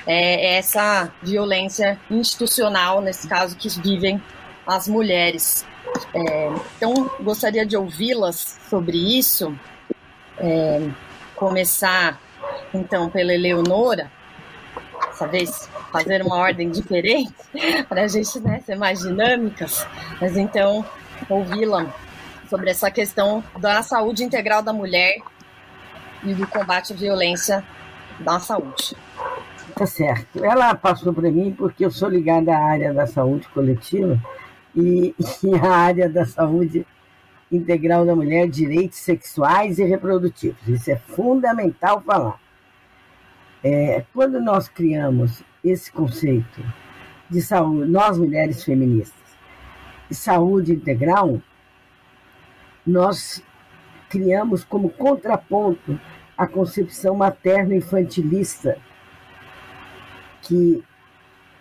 [0.07, 4.23] é, essa violência institucional, nesse caso, que vivem
[4.67, 5.67] as mulheres.
[6.15, 9.55] É, então, gostaria de ouvi-las sobre isso.
[10.39, 10.89] É,
[11.35, 12.21] começar,
[12.73, 14.11] então, pela Eleonora,
[15.09, 17.35] dessa vez fazer uma ordem diferente,
[17.89, 19.87] para a gente né, ser mais dinâmicas,
[20.21, 20.85] mas então
[21.29, 21.87] ouvi-la
[22.49, 25.17] sobre essa questão da saúde integral da mulher
[26.23, 27.65] e do combate à violência
[28.21, 28.97] da saúde.
[29.77, 30.43] Tá certo.
[30.43, 34.19] Ela passou para mim porque eu sou ligada à área da saúde coletiva
[34.75, 36.87] e, e à área da saúde
[37.53, 40.67] integral da mulher, direitos sexuais e reprodutivos.
[40.67, 42.41] Isso é fundamental falar.
[43.63, 46.65] É, quando nós criamos esse conceito
[47.29, 49.37] de saúde, nós mulheres feministas,
[50.09, 51.39] de saúde integral,
[52.87, 53.45] nós
[54.09, 56.01] criamos como contraponto
[56.35, 58.79] a concepção materno-infantilista
[60.47, 60.85] que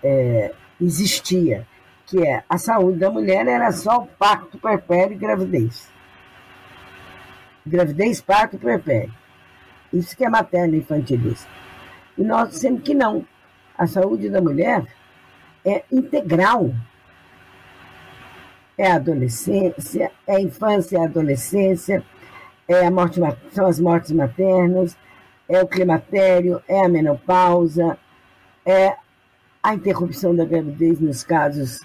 [0.03, 1.67] é, existia,
[2.05, 5.89] que é a saúde da mulher era só o parto perpétuo e gravidez.
[7.65, 9.13] Gravidez, parto perpétuo.
[9.91, 11.49] Isso que é materno-infantilista.
[12.17, 13.25] E nós dizemos que não.
[13.77, 14.85] A saúde da mulher
[15.65, 16.71] é integral.
[18.77, 22.03] É a adolescência, é a infância, é a adolescência,
[22.67, 23.19] é a morte,
[23.51, 24.97] são as mortes maternas,
[25.47, 27.97] é o climatério, é a menopausa,
[28.65, 28.95] é
[29.61, 31.81] a interrupção da gravidez nos casos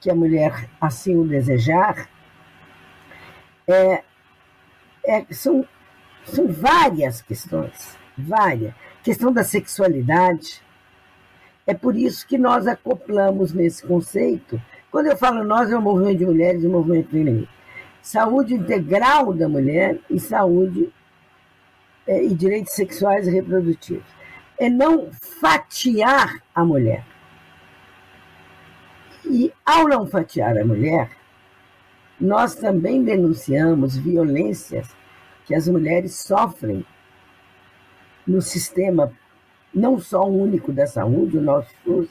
[0.00, 2.08] que a mulher assim o desejar.
[3.66, 4.02] É,
[5.04, 5.66] é, são,
[6.24, 10.62] são várias questões, várias questão da sexualidade.
[11.66, 14.60] É por isso que nós acoplamos nesse conceito.
[14.90, 17.48] Quando eu falo nós, é o movimento de mulheres e o movimento feminino.
[18.00, 20.92] Saúde integral da mulher e saúde
[22.06, 24.21] é, e direitos sexuais e reprodutivos.
[24.58, 25.10] É não
[25.40, 27.04] fatiar a mulher.
[29.24, 31.10] E ao não fatiar a mulher,
[32.20, 34.88] nós também denunciamos violências
[35.44, 36.84] que as mulheres sofrem
[38.26, 39.12] no sistema
[39.74, 42.08] não só único da saúde, o nosso SUS,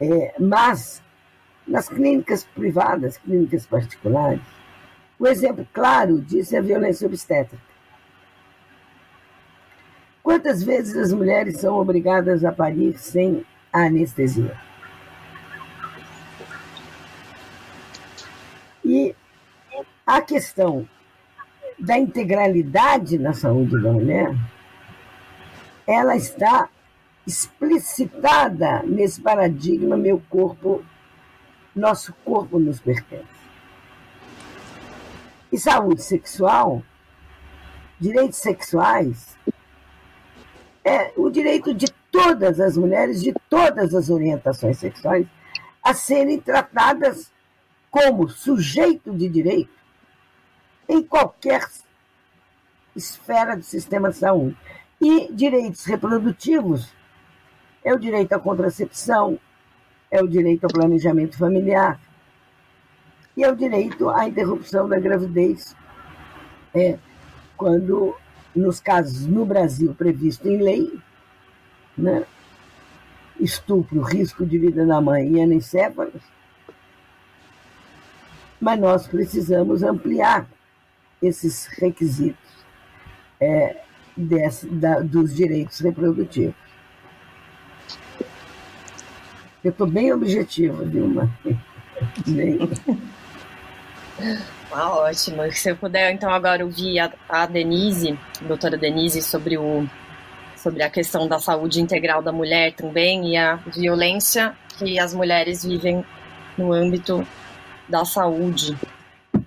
[0.00, 1.02] é, mas
[1.66, 4.40] nas clínicas privadas, clínicas particulares.
[5.18, 7.62] O exemplo claro disso é a violência obstétrica.
[10.28, 14.60] Quantas vezes as mulheres são obrigadas a parir sem anestesia?
[18.84, 19.16] E
[20.06, 20.86] a questão
[21.78, 24.34] da integralidade na saúde da mulher
[25.86, 26.68] ela está
[27.26, 30.84] explicitada nesse paradigma meu corpo,
[31.74, 33.24] nosso corpo nos pertence.
[35.50, 36.82] E saúde sexual,
[37.98, 39.37] direitos sexuais,
[40.88, 45.26] é o direito de todas as mulheres, de todas as orientações sexuais,
[45.82, 47.30] a serem tratadas
[47.90, 49.70] como sujeito de direito
[50.88, 51.68] em qualquer
[52.96, 54.56] esfera do sistema de saúde.
[55.00, 56.92] E direitos reprodutivos
[57.84, 59.38] é o direito à contracepção,
[60.10, 62.00] é o direito ao planejamento familiar
[63.36, 65.76] e é o direito à interrupção da gravidez.
[66.74, 66.98] É,
[67.56, 68.14] quando,
[68.54, 70.98] nos casos no Brasil previsto em lei,
[71.96, 72.24] né,
[73.38, 76.22] estupro, risco de vida da mãe e anencéfalos,
[78.60, 80.48] mas nós precisamos ampliar
[81.22, 82.64] esses requisitos
[83.40, 83.82] é,
[84.16, 86.54] desse, da, dos direitos reprodutivos.
[89.62, 91.30] Eu estou bem objetiva, Vilma.
[92.26, 92.58] Bem.
[94.70, 95.50] Ah, ótimo.
[95.52, 99.88] Se eu puder, então, agora ouvir a, a Denise, a doutora Denise, sobre, o,
[100.56, 105.64] sobre a questão da saúde integral da mulher também e a violência que as mulheres
[105.64, 106.04] vivem
[106.56, 107.26] no âmbito
[107.88, 108.76] da saúde.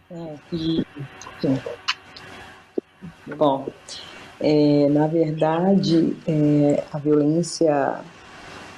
[0.10, 0.86] É, e.
[3.28, 3.68] Bom,
[4.40, 8.00] é, na verdade, é, a violência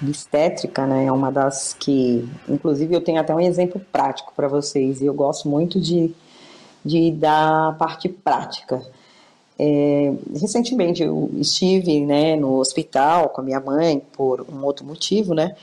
[0.01, 5.01] obstétrica né, é uma das que, inclusive, eu tenho até um exemplo prático para vocês,
[5.01, 6.13] e eu gosto muito de
[6.83, 8.81] de da parte prática.
[9.57, 15.33] É, recentemente eu estive né, no hospital com a minha mãe por um outro motivo,
[15.33, 15.55] né?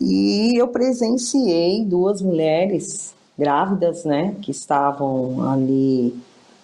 [0.00, 6.14] E eu presenciei duas mulheres grávidas, né, que estavam ali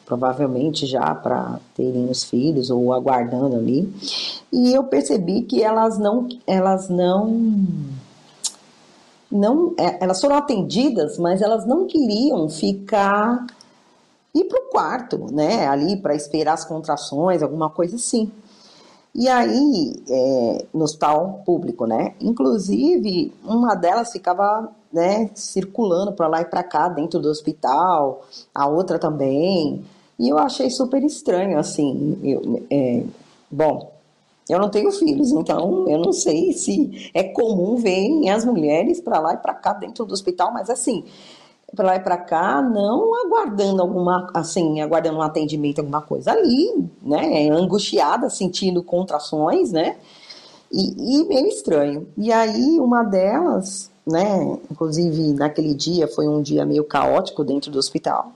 [0.05, 3.92] provavelmente já para terem os filhos ou aguardando ali.
[4.53, 7.57] E eu percebi que elas não elas não
[9.30, 13.47] não é, elas foram atendidas, mas elas não queriam ficar
[14.41, 18.30] ir para o quarto, né, ali para esperar as contrações, alguma coisa assim.
[19.14, 26.43] E aí, é, no hospital público, né, inclusive uma delas ficava, né, circulando para lá
[26.43, 28.24] e para cá dentro do hospital,
[28.55, 29.82] a outra também.
[30.18, 32.18] E eu achei super estranho, assim.
[32.22, 33.05] Eu, é,
[33.51, 33.91] bom,
[34.49, 39.18] eu não tenho filhos, então eu não sei se é comum ver as mulheres para
[39.18, 41.05] lá e para cá dentro do hospital, mas assim,
[41.75, 46.89] para lá e para cá, não aguardando alguma, assim, aguardando um atendimento, alguma coisa ali,
[47.03, 49.97] né, angustiada, sentindo contrações, né,
[50.73, 52.09] e, e meio estranho.
[52.17, 57.79] E aí uma delas, né, inclusive naquele dia foi um dia meio caótico dentro do
[57.79, 58.33] hospital,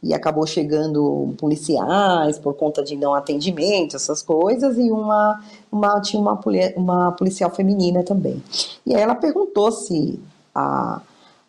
[0.00, 5.42] e acabou chegando policiais por conta de não atendimento, essas coisas, e uma,
[5.72, 6.38] uma tinha uma,
[6.76, 8.40] uma policial feminina também.
[8.86, 10.20] E aí ela perguntou se
[10.54, 11.00] a,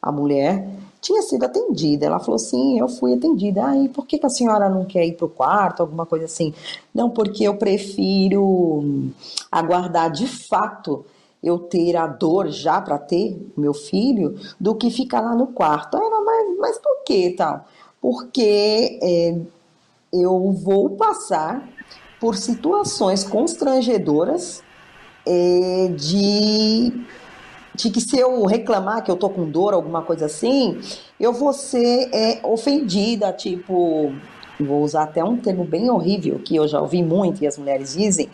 [0.01, 0.67] a mulher
[1.01, 2.05] tinha sido atendida.
[2.05, 3.65] Ela falou: sim, eu fui atendida.
[3.65, 5.81] Aí, ah, por que, que a senhora não quer ir para o quarto?
[5.81, 6.53] Alguma coisa assim.
[6.93, 9.11] Não, porque eu prefiro
[9.51, 11.05] aguardar de fato
[11.41, 15.97] eu ter a dor já para ter meu filho do que ficar lá no quarto.
[15.97, 17.65] Aí ela, mas, mas por que tal?
[18.01, 19.37] Porque é,
[20.11, 21.67] eu vou passar
[22.19, 24.61] por situações constrangedoras
[25.25, 27.05] é, de
[27.79, 30.79] de que se eu reclamar que eu tô com dor, alguma coisa assim,
[31.17, 34.13] eu vou ser é, ofendida, tipo,
[34.59, 37.93] vou usar até um termo bem horrível que eu já ouvi muito e as mulheres
[37.93, 38.29] dizem,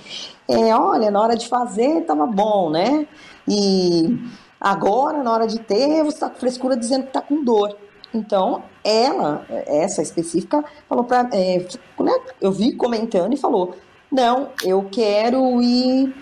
[0.49, 3.07] é, olha, na hora de fazer tava bom, né?
[3.47, 4.17] E
[4.59, 7.77] agora, na hora de ter, você tá com frescura dizendo que tá com dor.
[8.11, 11.59] Então, ela, essa específica, falou para, é,
[11.99, 13.75] né, eu vi comentando e falou,
[14.11, 16.15] não, eu quero ir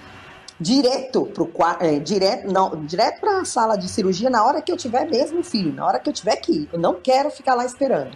[0.59, 1.49] direto pro
[1.79, 5.43] é, direto não direto para a sala de cirurgia na hora que eu tiver mesmo
[5.43, 6.69] filho, na hora que eu tiver que ir.
[6.71, 8.15] Eu não quero ficar lá esperando,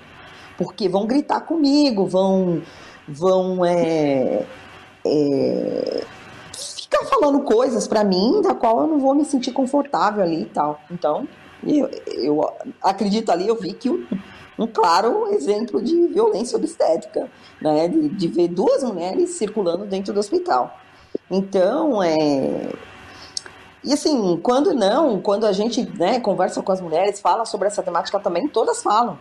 [0.57, 2.61] porque vão gritar comigo, vão
[3.07, 4.45] vão é,
[5.05, 6.03] é,
[6.53, 10.45] ficar falando coisas para mim da qual eu não vou me sentir confortável ali e
[10.45, 10.79] tal.
[10.91, 11.27] Então
[11.65, 17.29] eu, eu acredito ali, eu vi que um, claro exemplo de violência obstétrica,
[17.61, 20.77] né, de, de ver duas mulheres circulando dentro do hospital.
[21.29, 22.71] Então, é.
[23.83, 27.83] E assim, quando não, quando a gente né, conversa com as mulheres, fala sobre essa
[27.83, 29.19] temática também, todas falam.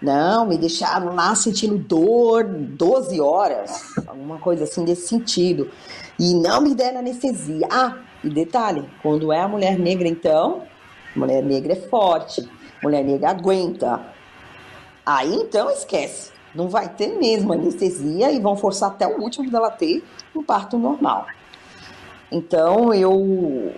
[0.00, 5.70] Não, me deixaram lá sentindo dor 12 horas, alguma coisa assim desse sentido.
[6.18, 7.66] E não me deram anestesia.
[7.70, 10.62] Ah, e detalhe, quando é a mulher negra, então,
[11.16, 12.48] mulher negra é forte,
[12.82, 14.00] mulher negra aguenta.
[15.04, 19.70] Aí então esquece, não vai ter mesmo anestesia e vão forçar até o último dela
[19.70, 20.04] ter
[20.34, 21.26] um parto normal.
[22.30, 23.72] Então eu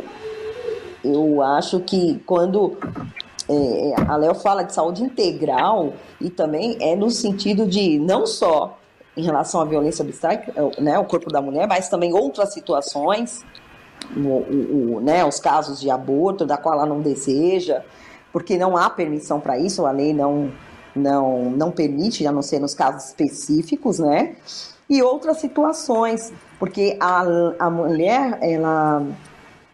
[1.03, 2.77] eu acho que quando
[3.49, 8.79] é, a Léo fala de saúde integral e também é no sentido de não só
[9.17, 13.45] em relação à violência obstétrica, é, né, o corpo da mulher, mas também outras situações,
[14.17, 17.83] o, o, o, né, os casos de aborto da qual ela não deseja,
[18.33, 20.53] porque não há permissão para isso, a lei não
[20.95, 24.37] não não permite, a não ser nos casos específicos, né?
[24.91, 27.25] e outras situações, porque a,
[27.59, 29.03] a mulher, ela,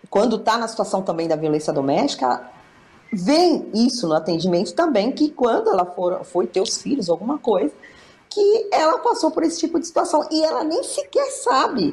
[0.09, 2.49] quando está na situação também da violência doméstica,
[3.12, 7.74] vem isso no atendimento também, que quando ela for, foi ter os filhos, alguma coisa,
[8.30, 11.93] que ela passou por esse tipo de situação e ela nem sequer sabe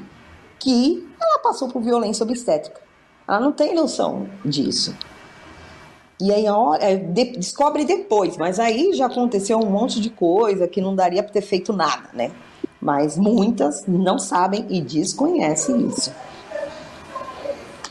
[0.60, 2.80] que ela passou por violência obstétrica.
[3.28, 4.96] Ela não tem noção disso.
[6.22, 6.46] E aí
[7.14, 11.34] de, descobre depois, mas aí já aconteceu um monte de coisa que não daria para
[11.34, 12.32] ter feito nada, né?
[12.84, 16.14] Mas muitas não sabem e desconhecem isso.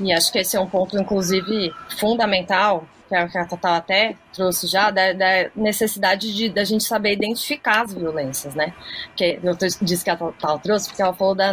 [0.01, 4.91] E acho que esse é um ponto, inclusive, fundamental, que a Tatá até trouxe já,
[4.91, 8.73] da, da necessidade de da gente saber identificar as violências, né?
[9.15, 11.53] Que eu disse que a Tatá trouxe, porque ela falou da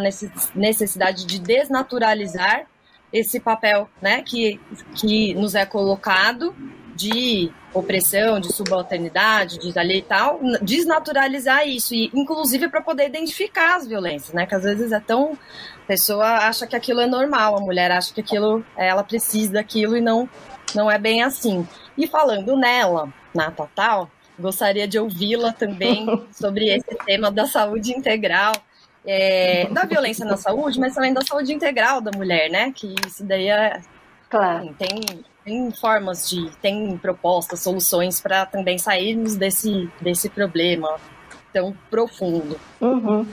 [0.55, 2.65] necessidade de desnaturalizar
[3.11, 4.59] esse papel, né, que,
[4.93, 6.55] que nos é colocado
[6.99, 13.77] de opressão, de subalternidade, de ali e tal, desnaturalizar isso, e inclusive para poder identificar
[13.77, 14.45] as violências, né?
[14.45, 15.37] Que às vezes é tão.
[15.83, 19.95] A pessoa acha que aquilo é normal, a mulher acha que aquilo, ela precisa daquilo
[19.95, 20.29] e não,
[20.75, 21.65] não é bem assim.
[21.97, 28.53] E falando nela, na Total, gostaria de ouvi-la também sobre esse tema da saúde integral,
[29.05, 32.71] é, da violência na saúde, mas também da saúde integral da mulher, né?
[32.75, 33.81] Que isso daí é.
[34.29, 34.75] Claro.
[34.77, 36.51] tem, tem formas de.
[36.57, 40.99] tem propostas, soluções para também sairmos desse, desse problema
[41.51, 42.59] tão profundo.
[42.79, 43.25] Uhum.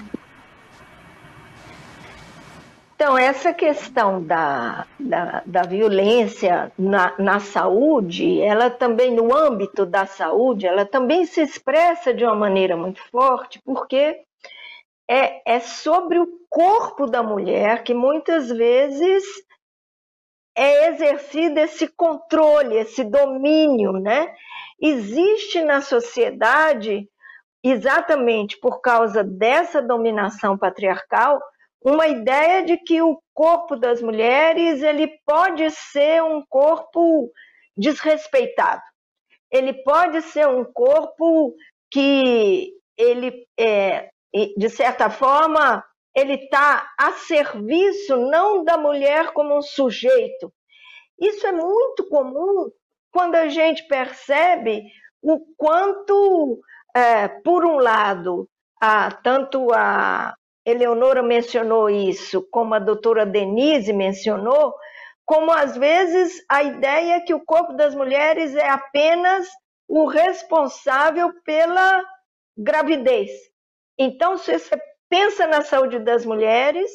[2.95, 10.07] Então, essa questão da, da, da violência na, na, saúde, ela também, no âmbito da
[10.07, 14.23] saúde, ela também se expressa de uma maneira muito forte, porque
[15.07, 19.23] é, é sobre o corpo da mulher que muitas vezes
[20.57, 24.35] é exercido esse controle, esse domínio, né?
[24.81, 27.09] Existe na sociedade,
[27.63, 31.41] exatamente por causa dessa dominação patriarcal,
[31.83, 37.31] uma ideia de que o corpo das mulheres ele pode ser um corpo
[37.77, 38.83] desrespeitado.
[39.51, 41.55] Ele pode ser um corpo
[41.91, 44.09] que ele é,
[44.57, 45.85] de certa forma,
[46.17, 50.51] ele está a serviço não da mulher como um sujeito.
[51.21, 52.71] Isso é muito comum
[53.13, 54.83] quando a gente percebe
[55.23, 56.59] o quanto,
[56.95, 58.49] é, por um lado,
[58.81, 64.75] a, tanto a Eleonora mencionou isso, como a doutora Denise mencionou,
[65.25, 69.49] como às vezes a ideia que o corpo das mulheres é apenas
[69.89, 72.03] o responsável pela
[72.57, 73.31] gravidez.
[73.99, 74.77] Então, se você
[75.09, 76.91] pensa na saúde das mulheres,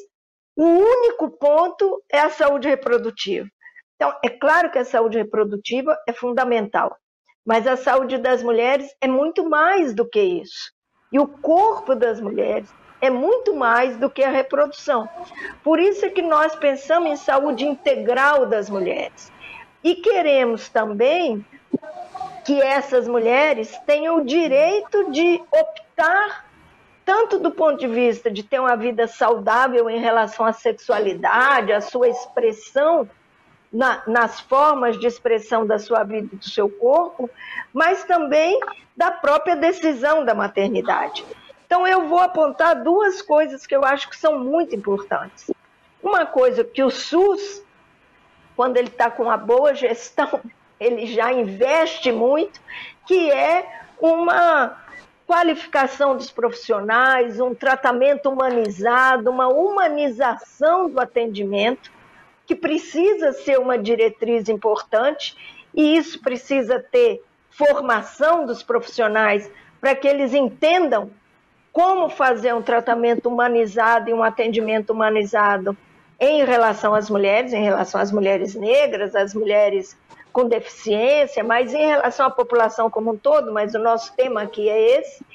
[0.55, 3.47] o único ponto é a saúde reprodutiva.
[3.95, 6.97] Então, é claro que a saúde reprodutiva é fundamental,
[7.45, 10.71] mas a saúde das mulheres é muito mais do que isso.
[11.11, 15.09] E o corpo das mulheres é muito mais do que a reprodução.
[15.63, 19.31] Por isso é que nós pensamos em saúde integral das mulheres.
[19.83, 21.45] E queremos também
[22.45, 26.50] que essas mulheres tenham o direito de optar
[27.05, 31.81] tanto do ponto de vista de ter uma vida saudável em relação à sexualidade, à
[31.81, 33.09] sua expressão,
[33.71, 37.29] na, nas formas de expressão da sua vida e do seu corpo,
[37.73, 38.59] mas também
[38.95, 41.23] da própria decisão da maternidade.
[41.65, 45.49] Então, eu vou apontar duas coisas que eu acho que são muito importantes.
[46.03, 47.63] Uma coisa que o SUS,
[48.57, 50.41] quando ele está com uma boa gestão,
[50.77, 52.59] ele já investe muito,
[53.07, 53.65] que é
[54.01, 54.80] uma
[55.31, 61.89] qualificação dos profissionais, um tratamento humanizado, uma humanização do atendimento,
[62.45, 65.33] que precisa ser uma diretriz importante,
[65.73, 71.09] e isso precisa ter formação dos profissionais para que eles entendam
[71.71, 75.77] como fazer um tratamento humanizado e um atendimento humanizado
[76.19, 79.97] em relação às mulheres, em relação às mulheres negras, às mulheres
[80.31, 84.69] com deficiência, mas em relação à população como um todo, mas o nosso tema aqui
[84.69, 85.25] é esse.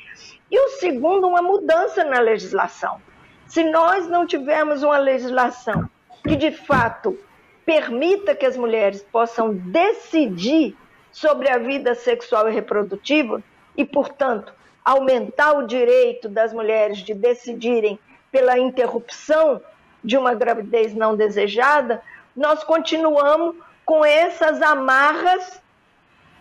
[0.50, 3.00] E o segundo, uma mudança na legislação.
[3.46, 5.88] Se nós não tivermos uma legislação
[6.26, 7.18] que de fato
[7.64, 10.76] permita que as mulheres possam decidir
[11.12, 13.42] sobre a vida sexual e reprodutiva
[13.76, 14.52] e, portanto,
[14.84, 17.98] aumentar o direito das mulheres de decidirem
[18.30, 19.60] pela interrupção
[20.02, 22.02] de uma gravidez não desejada,
[22.36, 23.56] nós continuamos
[23.86, 25.62] com essas amarras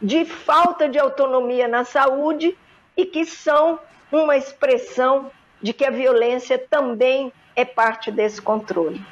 [0.01, 2.57] de falta de autonomia na saúde
[2.97, 3.79] e que são
[4.11, 5.31] uma expressão
[5.61, 9.05] de que a violência também é parte desse controle.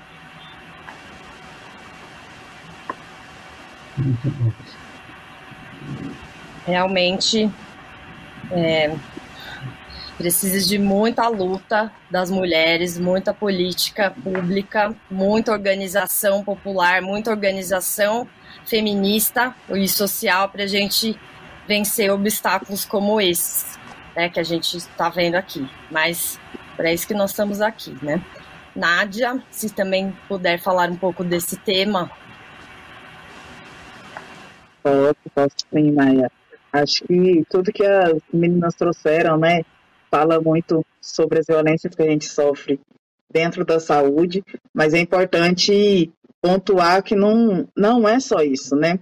[6.66, 7.52] Realmente
[8.52, 8.96] é,
[10.18, 18.28] precisa de muita luta das mulheres, muita política pública, muita organização popular, muita organização
[18.66, 21.20] feminista e social para a gente
[21.68, 23.78] vencer obstáculos como esses,
[24.16, 25.68] né, que a gente está vendo aqui.
[25.90, 26.40] Mas
[26.76, 28.22] para isso que nós estamos aqui, né?
[28.76, 32.10] Nádia, se também puder falar um pouco desse tema.
[34.82, 36.32] Posso, posso sim, Maia.
[36.72, 39.62] Acho que tudo que as meninas trouxeram, né,
[40.14, 42.80] fala muito sobre as violências que a gente sofre
[43.32, 49.00] dentro da saúde, mas é importante pontuar que não, não é só isso, né?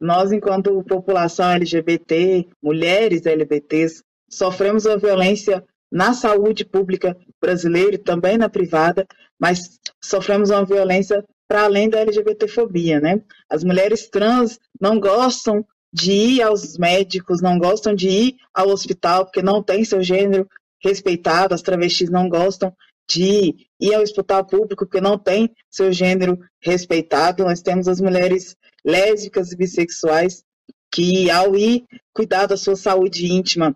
[0.00, 8.38] Nós, enquanto população LGBT, mulheres LGBTs, sofremos a violência na saúde pública brasileira e também
[8.38, 9.06] na privada,
[9.38, 13.20] mas sofremos uma violência para além da LGBTfobia, né?
[13.50, 19.24] As mulheres trans não gostam de ir aos médicos, não gostam de ir ao hospital
[19.24, 20.46] porque não tem seu gênero
[20.82, 22.72] respeitado, as travestis não gostam
[23.08, 27.44] de ir ao hospital público porque não tem seu gênero respeitado.
[27.44, 30.44] Nós temos as mulheres lésbicas e bissexuais
[30.92, 33.74] que, ao ir cuidar da sua saúde íntima,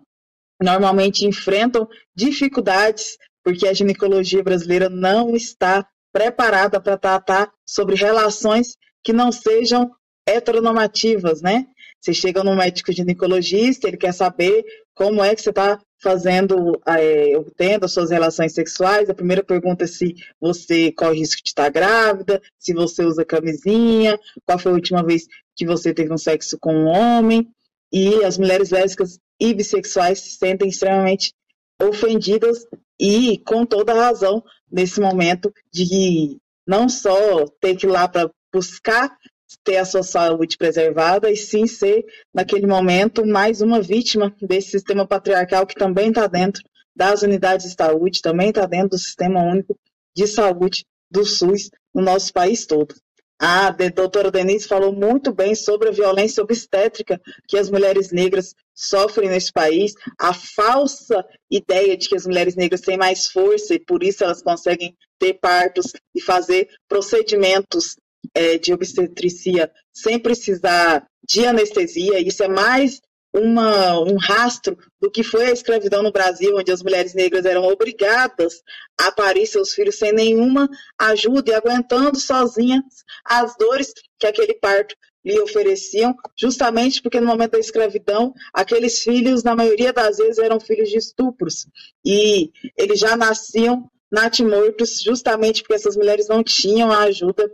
[0.61, 9.11] normalmente enfrentam dificuldades porque a ginecologia brasileira não está preparada para tratar sobre relações que
[9.11, 9.91] não sejam
[10.25, 11.65] heteronormativas, né?
[12.03, 17.37] Você chega no médico ginecologista, ele quer saber como é que você está fazendo, é,
[17.37, 19.09] obtendo as suas relações sexuais.
[19.09, 24.19] A primeira pergunta é se você corre risco de estar grávida, se você usa camisinha,
[24.45, 27.47] qual foi a última vez que você teve um sexo com um homem.
[27.89, 31.33] E as mulheres lésbicas e bissexuais se sentem extremamente
[31.81, 32.65] ofendidas
[32.99, 36.37] e com toda razão nesse momento de
[36.67, 39.17] não só ter que ir lá para buscar
[39.63, 45.07] ter a sua saúde preservada e sim ser, naquele momento, mais uma vítima desse sistema
[45.07, 46.63] patriarcal que também está dentro
[46.95, 49.77] das unidades de saúde, também está dentro do Sistema Único
[50.15, 52.95] de Saúde do SUS no nosso país todo.
[53.39, 59.29] A doutora Denise falou muito bem sobre a violência obstétrica que as mulheres negras sofrem
[59.29, 64.01] nesse país, a falsa ideia de que as mulheres negras têm mais força e por
[64.01, 67.97] isso elas conseguem ter partos e fazer procedimentos
[68.33, 72.19] é, de obstetricia sem precisar de anestesia.
[72.19, 73.01] Isso é mais
[73.33, 77.63] uma, um rastro do que foi a escravidão no Brasil, onde as mulheres negras eram
[77.63, 78.61] obrigadas
[78.99, 80.69] a parir seus filhos sem nenhuma
[80.99, 82.83] ajuda e aguentando sozinhas
[83.25, 89.41] as dores que aquele parto lhe ofereciam, justamente porque no momento da escravidão, aqueles filhos,
[89.41, 91.65] na maioria das vezes, eram filhos de estupros.
[92.05, 97.49] E eles já nasciam natimortos, justamente porque essas mulheres não tinham a ajuda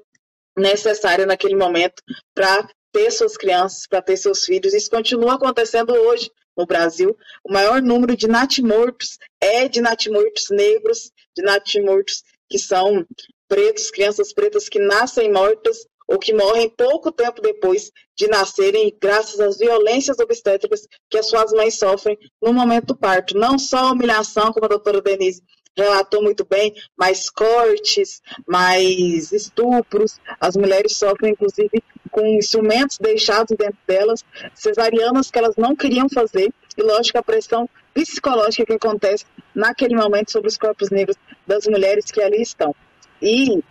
[0.60, 2.02] necessária naquele momento
[2.34, 4.74] para ter suas crianças, para ter seus filhos.
[4.74, 7.16] Isso continua acontecendo hoje no Brasil.
[7.44, 13.06] O maior número de natimortos é de natimortos negros, de natimortos que são
[13.48, 19.40] pretos, crianças pretas que nascem mortas ou que morrem pouco tempo depois de nascerem, graças
[19.40, 23.38] às violências obstétricas que as suas mães sofrem no momento do parto.
[23.38, 25.44] Não só a humilhação, como a doutora Denise
[25.78, 30.20] relatou muito bem, mais cortes, mais estupros.
[30.40, 36.52] As mulheres sofrem, inclusive, com instrumentos deixados dentro delas, cesarianas que elas não queriam fazer,
[36.78, 42.06] e lógico a pressão psicológica que acontece naquele momento sobre os corpos negros das mulheres
[42.06, 42.74] que ali estão.
[43.22, 43.62] E,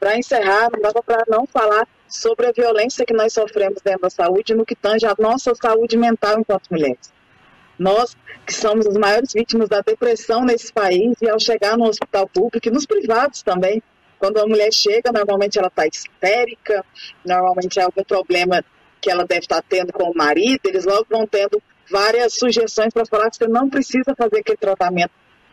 [0.00, 4.10] para encerrar, não dava para não falar sobre a violência que nós sofremos dentro da
[4.10, 7.15] saúde no que tange a nossa saúde mental enquanto mulheres.
[7.78, 8.16] Nós,
[8.46, 12.68] que somos as maiores vítimas da depressão nesse país, e ao chegar no hospital público
[12.68, 13.82] e nos privados também,
[14.18, 16.84] quando a mulher chega, normalmente ela está histérica,
[17.24, 18.64] normalmente é algum problema
[19.00, 22.92] que ela deve estar tá tendo com o marido, eles logo vão tendo várias sugestões
[22.92, 25.12] para falar que você não precisa fazer aquele tratamento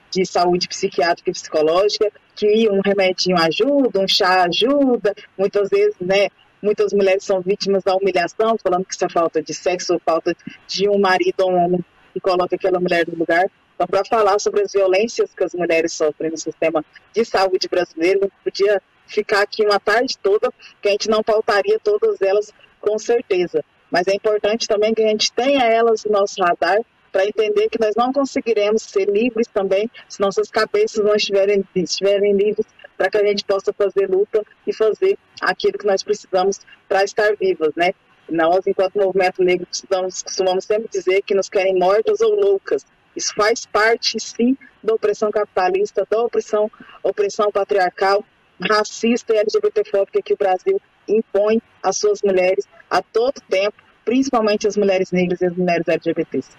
[0.09, 6.29] de saúde psiquiátrica e psicológica, que um remedinho ajuda, um chá ajuda, muitas vezes, né,
[6.61, 10.35] muitas mulheres são vítimas da humilhação, falando que isso é falta de sexo ou falta
[10.67, 11.85] de um marido ou um homem
[12.15, 13.49] e coloca aquela mulher no lugar.
[13.75, 16.83] Então, para falar sobre as violências que as mulheres sofrem no sistema
[17.13, 20.51] de saúde brasileiro, podia ficar aqui uma tarde toda,
[20.81, 23.63] que a gente não pautaria todas elas com certeza.
[23.89, 26.79] Mas é importante também que a gente tenha elas no nosso radar
[27.11, 32.33] para entender que nós não conseguiremos ser livres também se nossas cabeças não estiverem, estiverem
[32.33, 32.65] livres
[32.97, 37.35] para que a gente possa fazer luta e fazer aquilo que nós precisamos para estar
[37.35, 37.91] vivas, né?
[38.33, 42.83] Nós, enquanto movimento negro, costumamos, costumamos sempre dizer que nos querem mortas ou loucas.
[43.15, 46.69] Isso faz parte, sim, da opressão capitalista, da opressão,
[47.03, 48.25] opressão patriarcal,
[48.59, 54.75] racista e LGBTfóbica que o Brasil impõe às suas mulheres a todo tempo, principalmente as
[54.75, 56.57] mulheres negras e as mulheres LGBTs.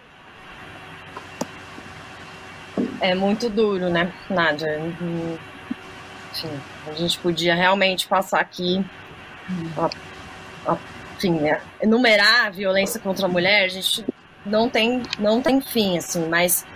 [3.01, 4.79] É muito duro, né, Nádia?
[4.79, 8.85] Enfim, a gente podia realmente passar aqui
[9.77, 10.79] a, a
[11.25, 14.05] enfim, né, enumerar a violência contra a mulher, a gente
[14.45, 16.67] não tem, não tem fim, assim, mas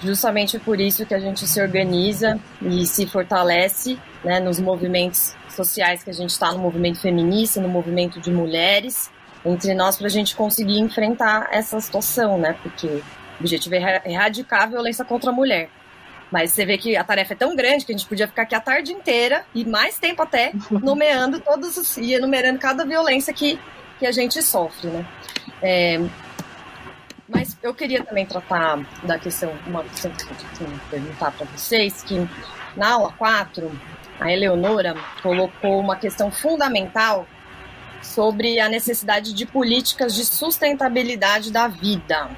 [0.00, 6.02] justamente por isso que a gente se organiza e se fortalece né, nos movimentos sociais
[6.02, 9.10] que a gente está, no movimento feminista, no movimento de mulheres,
[9.44, 12.56] entre nós, para a gente conseguir enfrentar essa situação, né?
[12.62, 12.86] Porque
[13.38, 15.70] O objetivo é erradicar a violência contra a mulher.
[16.30, 18.54] Mas você vê que a tarefa é tão grande que a gente podia ficar aqui
[18.54, 23.58] a tarde inteira e mais tempo até nomeando todos os e enumerando cada violência que,
[23.98, 25.06] que a gente sofre, né?
[25.62, 26.00] É,
[27.28, 32.26] mas eu queria também tratar da questão, uma questão que eu perguntar para vocês, que
[32.74, 33.70] na aula 4,
[34.18, 37.26] a Eleonora colocou uma questão fundamental
[38.00, 42.30] sobre a necessidade de políticas de sustentabilidade da vida,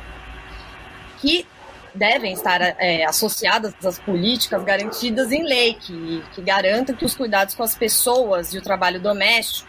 [1.18, 1.46] que
[1.94, 7.54] devem estar é, associadas às políticas garantidas em lei, que, que garantam que os cuidados
[7.54, 9.68] com as pessoas e o trabalho doméstico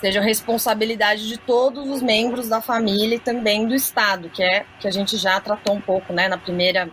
[0.00, 4.86] sejam responsabilidade de todos os membros da família e também do Estado, que é que
[4.86, 6.88] a gente já tratou um pouco né, na primeira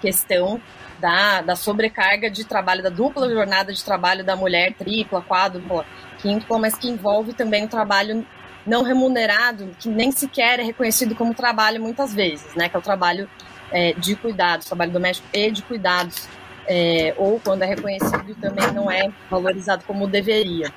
[0.00, 0.60] questão
[0.98, 5.84] da, da sobrecarga de trabalho, da dupla jornada de trabalho da mulher, tripla, quádrupla,
[6.18, 8.24] quíntupla, mas que envolve também o trabalho
[8.66, 12.68] não remunerado, que nem sequer é reconhecido como trabalho muitas vezes, né?
[12.68, 13.28] Que é o trabalho
[13.74, 16.28] é, de cuidados, trabalho doméstico e de cuidados,
[16.66, 20.72] é, ou quando é reconhecido também não é valorizado como deveria.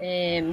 [0.00, 0.44] É,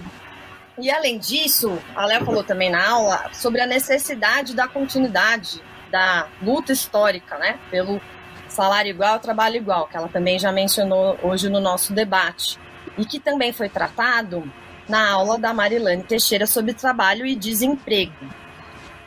[0.79, 6.27] e além disso, a Léa falou também na aula sobre a necessidade da continuidade da
[6.41, 8.01] luta histórica, né, pelo
[8.49, 12.59] salário igual, trabalho igual, que ela também já mencionou hoje no nosso debate,
[12.97, 14.51] e que também foi tratado
[14.89, 18.13] na aula da Marilane Teixeira sobre trabalho e desemprego.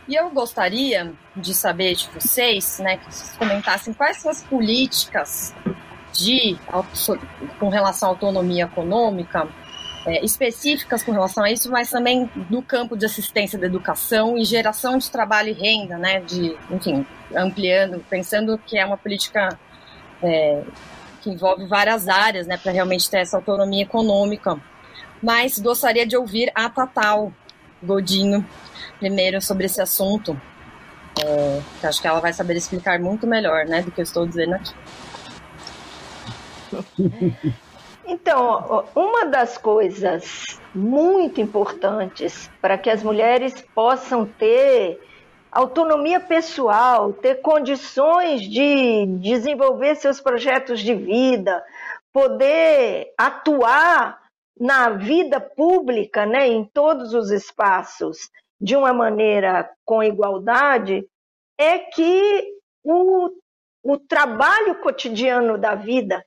[0.09, 5.55] E eu gostaria de saber de vocês, né, que vocês comentassem quais são as políticas
[6.13, 6.57] de
[7.59, 9.49] com relação à autonomia econômica
[10.07, 14.45] é, específicas com relação a isso, mas também no campo de assistência da educação e
[14.45, 17.05] geração de trabalho e renda, né, de, enfim,
[17.35, 19.59] ampliando, pensando que é uma política
[20.23, 20.63] é,
[21.21, 24.57] que envolve várias áreas, né, para realmente ter essa autonomia econômica.
[25.21, 27.33] Mas gostaria de ouvir a Tatal
[27.83, 28.47] Godinho
[28.99, 30.41] primeiro sobre esse assunto,
[31.19, 34.27] é, que acho que ela vai saber explicar muito melhor, né, do que eu estou
[34.27, 34.75] dizendo aqui.
[38.09, 45.01] Então, uma das coisas muito importantes para que as mulheres possam ter
[45.51, 51.65] autonomia pessoal, ter condições de desenvolver seus projetos de vida,
[52.13, 54.23] poder atuar
[54.59, 58.31] na vida pública, né, em todos os espaços,
[58.61, 61.07] de uma maneira com igualdade,
[61.59, 62.45] é que
[62.83, 63.31] o,
[63.83, 66.25] o trabalho cotidiano da vida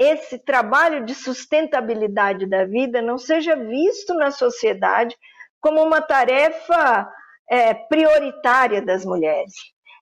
[0.00, 5.14] esse trabalho de sustentabilidade da vida não seja visto na sociedade
[5.60, 7.06] como uma tarefa
[7.50, 9.52] é, prioritária das mulheres.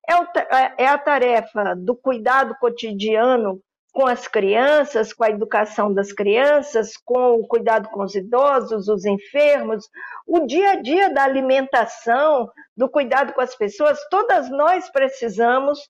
[0.08, 3.60] É, é, é a tarefa do cuidado cotidiano
[3.98, 9.04] com as crianças, com a educação das crianças, com o cuidado com os idosos, os
[9.04, 9.88] enfermos,
[10.24, 15.80] o dia a dia da alimentação, do cuidado com as pessoas, todas nós precisamos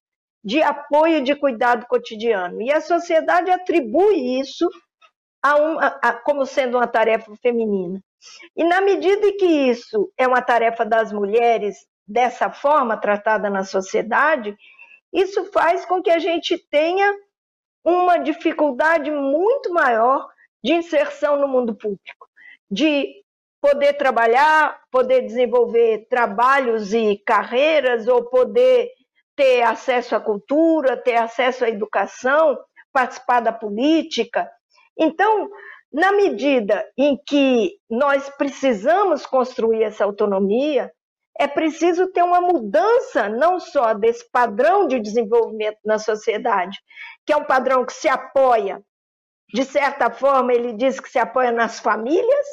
[0.42, 2.62] de apoio de cuidado cotidiano.
[2.62, 4.66] E a sociedade atribui isso
[5.42, 8.00] a um, a, a, como sendo uma tarefa feminina.
[8.56, 13.64] E na medida em que isso é uma tarefa das mulheres dessa forma tratada na
[13.64, 14.56] sociedade,
[15.12, 17.14] isso faz com que a gente tenha
[17.88, 20.28] uma dificuldade muito maior
[20.62, 22.28] de inserção no mundo público,
[22.70, 23.14] de
[23.62, 28.90] poder trabalhar, poder desenvolver trabalhos e carreiras, ou poder
[29.34, 32.58] ter acesso à cultura, ter acesso à educação,
[32.92, 34.50] participar da política.
[34.98, 35.48] Então,
[35.90, 40.92] na medida em que nós precisamos construir essa autonomia,
[41.38, 46.76] é preciso ter uma mudança não só desse padrão de desenvolvimento na sociedade,
[47.24, 48.82] que é um padrão que se apoia,
[49.52, 52.46] de certa forma, ele diz que se apoia nas famílias,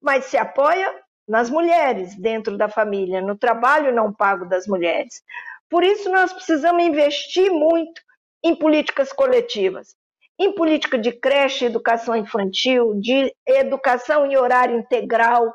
[0.00, 0.92] mas se apoia
[1.28, 5.22] nas mulheres dentro da família, no trabalho não pago das mulheres.
[5.70, 8.00] Por isso, nós precisamos investir muito
[8.42, 9.94] em políticas coletivas,
[10.38, 15.54] em política de creche, educação infantil, de educação em horário integral,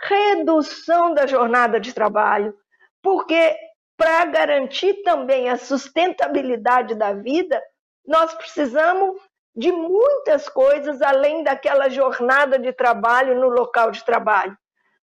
[0.00, 2.54] redução da jornada de trabalho,
[3.02, 3.56] porque
[3.96, 7.62] para garantir também a sustentabilidade da vida,
[8.06, 9.20] nós precisamos
[9.56, 14.56] de muitas coisas além daquela jornada de trabalho no local de trabalho.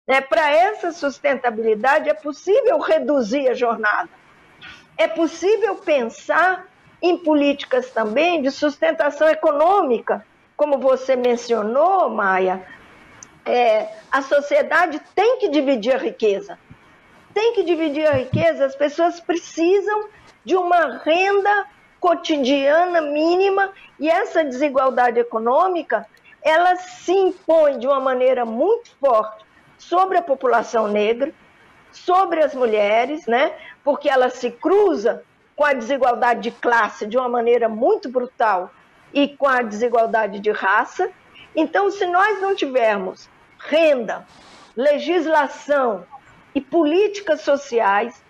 [0.08, 0.22] Né?
[0.22, 4.10] Para essa sustentabilidade, é possível reduzir a jornada
[4.98, 6.68] é possível pensar
[7.02, 10.26] em políticas também de sustentação econômica.
[10.56, 12.66] Como você mencionou, Maia,
[13.46, 16.58] é, a sociedade tem que dividir a riqueza.
[17.34, 20.10] Tem que dividir a riqueza, as pessoas precisam
[20.44, 21.68] de uma renda
[22.00, 26.06] cotidiana mínima e essa desigualdade econômica
[26.42, 29.44] ela se impõe de uma maneira muito forte
[29.78, 31.34] sobre a população negra,
[31.92, 33.54] sobre as mulheres, né?
[33.84, 35.24] porque ela se cruza
[35.56, 38.70] com a desigualdade de classe de uma maneira muito brutal
[39.12, 41.10] e com a desigualdade de raça.
[41.56, 43.30] Então, se nós não tivermos
[43.68, 44.26] renda,
[44.76, 46.06] legislação
[46.54, 48.22] e políticas sociais,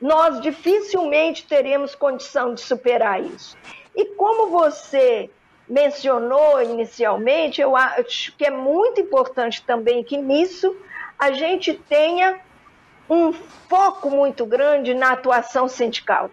[0.00, 3.56] nós dificilmente teremos condição de superar isso.
[3.94, 5.30] E como você
[5.68, 10.74] mencionou inicialmente, eu acho que é muito importante também que nisso
[11.18, 12.40] a gente tenha
[13.10, 16.30] um foco muito grande na atuação sindical.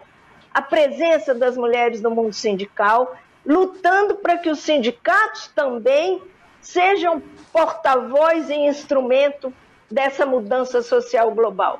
[0.54, 6.22] A presença das mulheres no mundo sindical, lutando para que os sindicatos também
[6.66, 9.54] sejam porta-voz e instrumento
[9.88, 11.78] dessa mudança social global.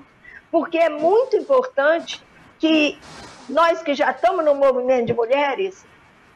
[0.51, 2.23] Porque é muito importante
[2.59, 2.97] que
[3.49, 5.85] nós que já estamos no movimento de mulheres,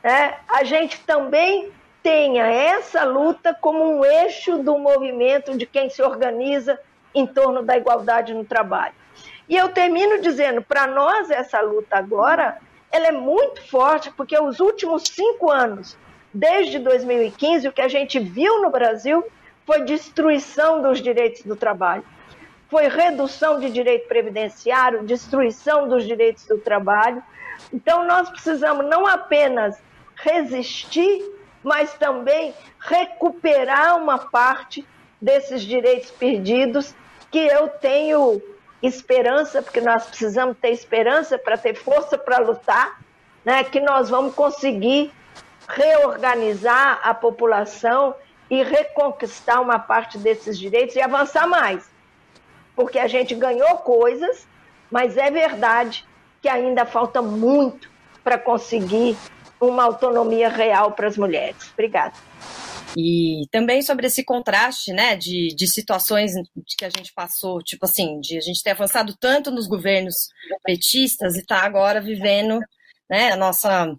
[0.03, 1.71] né, a gente também
[2.03, 6.79] tenha essa luta como um eixo do movimento de quem se organiza
[7.15, 8.95] em torno da igualdade no trabalho.
[9.49, 12.59] E eu termino dizendo, para nós essa luta agora,
[12.91, 15.97] ela é muito forte, porque os últimos cinco anos,
[16.33, 19.25] desde 2015, o que a gente viu no Brasil
[19.67, 22.05] foi destruição dos direitos do trabalho.
[22.69, 27.23] Foi redução de direito previdenciário, destruição dos direitos do trabalho.
[27.73, 29.77] Então, nós precisamos não apenas
[30.17, 31.23] resistir,
[31.63, 34.87] mas também recuperar uma parte
[35.21, 36.95] desses direitos perdidos
[37.31, 38.41] que eu tenho
[38.83, 43.01] esperança, porque nós precisamos ter esperança para ter força para lutar,
[43.45, 45.13] né, que nós vamos conseguir
[45.75, 48.15] reorganizar a população
[48.51, 51.89] e reconquistar uma parte desses direitos e avançar mais.
[52.75, 54.47] Porque a gente ganhou coisas,
[54.91, 56.05] mas é verdade
[56.43, 57.91] que ainda falta muito
[58.25, 59.17] para conseguir
[59.61, 61.71] uma autonomia real para as mulheres.
[61.73, 62.15] Obrigada.
[62.97, 66.33] E também sobre esse contraste, né, de, de situações
[66.77, 70.15] que a gente passou, tipo assim, de a gente ter avançado tanto nos governos
[70.65, 72.59] petistas e tá agora vivendo,
[73.09, 73.95] né, a nossa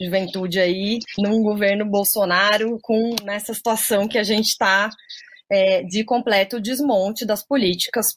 [0.00, 4.88] juventude aí num governo Bolsonaro com nessa situação que a gente está
[5.50, 8.14] é, de completo desmonte das políticas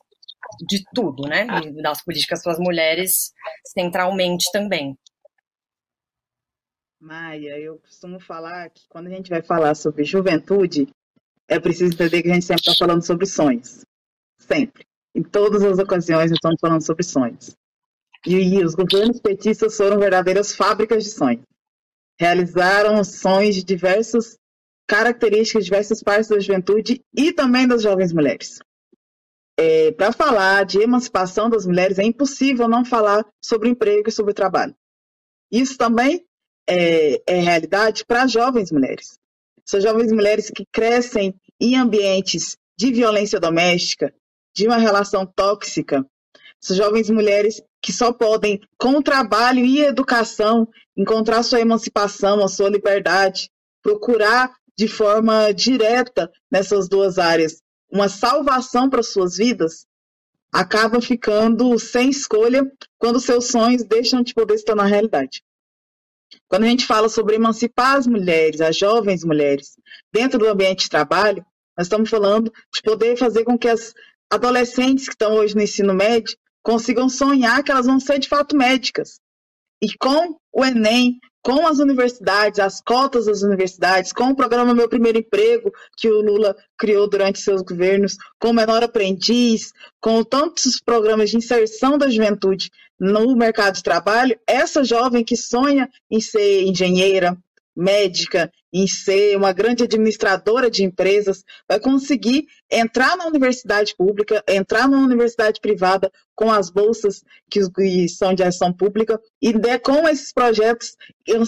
[0.67, 1.47] de tudo, né,
[1.81, 3.31] das políticas para as mulheres
[3.65, 4.97] centralmente também.
[6.99, 10.87] Maia, eu costumo falar que quando a gente vai falar sobre juventude,
[11.49, 13.83] é preciso entender que a gente sempre está falando sobre sonhos.
[14.39, 14.85] Sempre.
[15.13, 17.55] Em todas as ocasiões, estamos falando sobre sonhos.
[18.25, 21.43] E, os governos petistas foram verdadeiras fábricas de sonhos.
[22.19, 24.37] Realizaram sonhos de diversas
[24.87, 28.59] características, de diversas partes da juventude e também das jovens mulheres.
[29.57, 34.33] É, Para falar de emancipação das mulheres, é impossível não falar sobre emprego e sobre
[34.33, 34.75] trabalho.
[35.51, 36.25] Isso também
[36.67, 39.19] é, é realidade para jovens mulheres.
[39.65, 44.13] São jovens mulheres que crescem em ambientes de violência doméstica,
[44.55, 46.05] de uma relação tóxica.
[46.67, 53.49] Jovens mulheres que só podem, com trabalho e educação, encontrar sua emancipação, a sua liberdade,
[53.81, 57.61] procurar de forma direta nessas duas áreas
[57.93, 59.85] uma salvação para suas vidas,
[60.51, 62.63] acaba ficando sem escolha
[62.97, 65.43] quando seus sonhos deixam de poder estar na realidade.
[66.47, 69.77] Quando a gente fala sobre emancipar as mulheres, as jovens mulheres,
[70.11, 71.45] dentro do ambiente de trabalho,
[71.77, 73.93] nós estamos falando de poder fazer com que as
[74.31, 78.55] adolescentes que estão hoje no ensino médio consigam sonhar que elas vão ser de fato
[78.55, 79.19] médicas.
[79.81, 84.87] E com o Enem, com as universidades, as cotas das universidades, com o programa Meu
[84.87, 90.79] Primeiro Emprego, que o Lula criou durante seus governos, com o Menor Aprendiz, com tantos
[90.79, 96.63] programas de inserção da juventude no mercado de trabalho, essa jovem que sonha em ser
[96.63, 97.37] engenheira,
[97.75, 104.89] médica, em ser uma grande administradora de empresas, vai conseguir entrar na universidade pública, entrar
[104.89, 107.61] na universidade privada com as bolsas que
[108.09, 110.95] são de ação pública e com esses projetos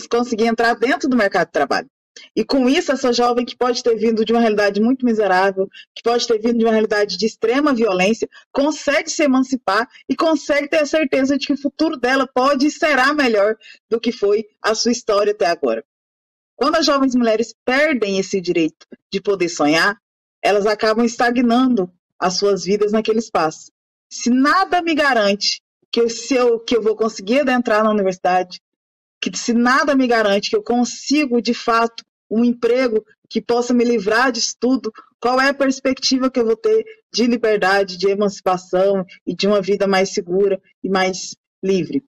[0.09, 1.89] conseguir entrar dentro do mercado de trabalho.
[2.33, 6.01] E com isso, essa jovem que pode ter vindo de uma realidade muito miserável, que
[6.01, 10.77] pode ter vindo de uma realidade de extrema violência, consegue se emancipar e consegue ter
[10.77, 13.57] a certeza de que o futuro dela pode e será melhor
[13.89, 15.83] do que foi a sua história até agora.
[16.55, 19.97] Quando as jovens mulheres perdem esse direito de poder sonhar,
[20.41, 23.71] elas acabam estagnando as suas vidas naquele espaço.
[24.09, 28.61] Se nada me garante que eu, que eu vou conseguir adentrar na universidade,
[29.21, 33.83] que se nada me garante que eu consigo, de fato, um emprego que possa me
[33.83, 39.05] livrar disso tudo, qual é a perspectiva que eu vou ter de liberdade, de emancipação
[39.25, 42.03] e de uma vida mais segura e mais livre?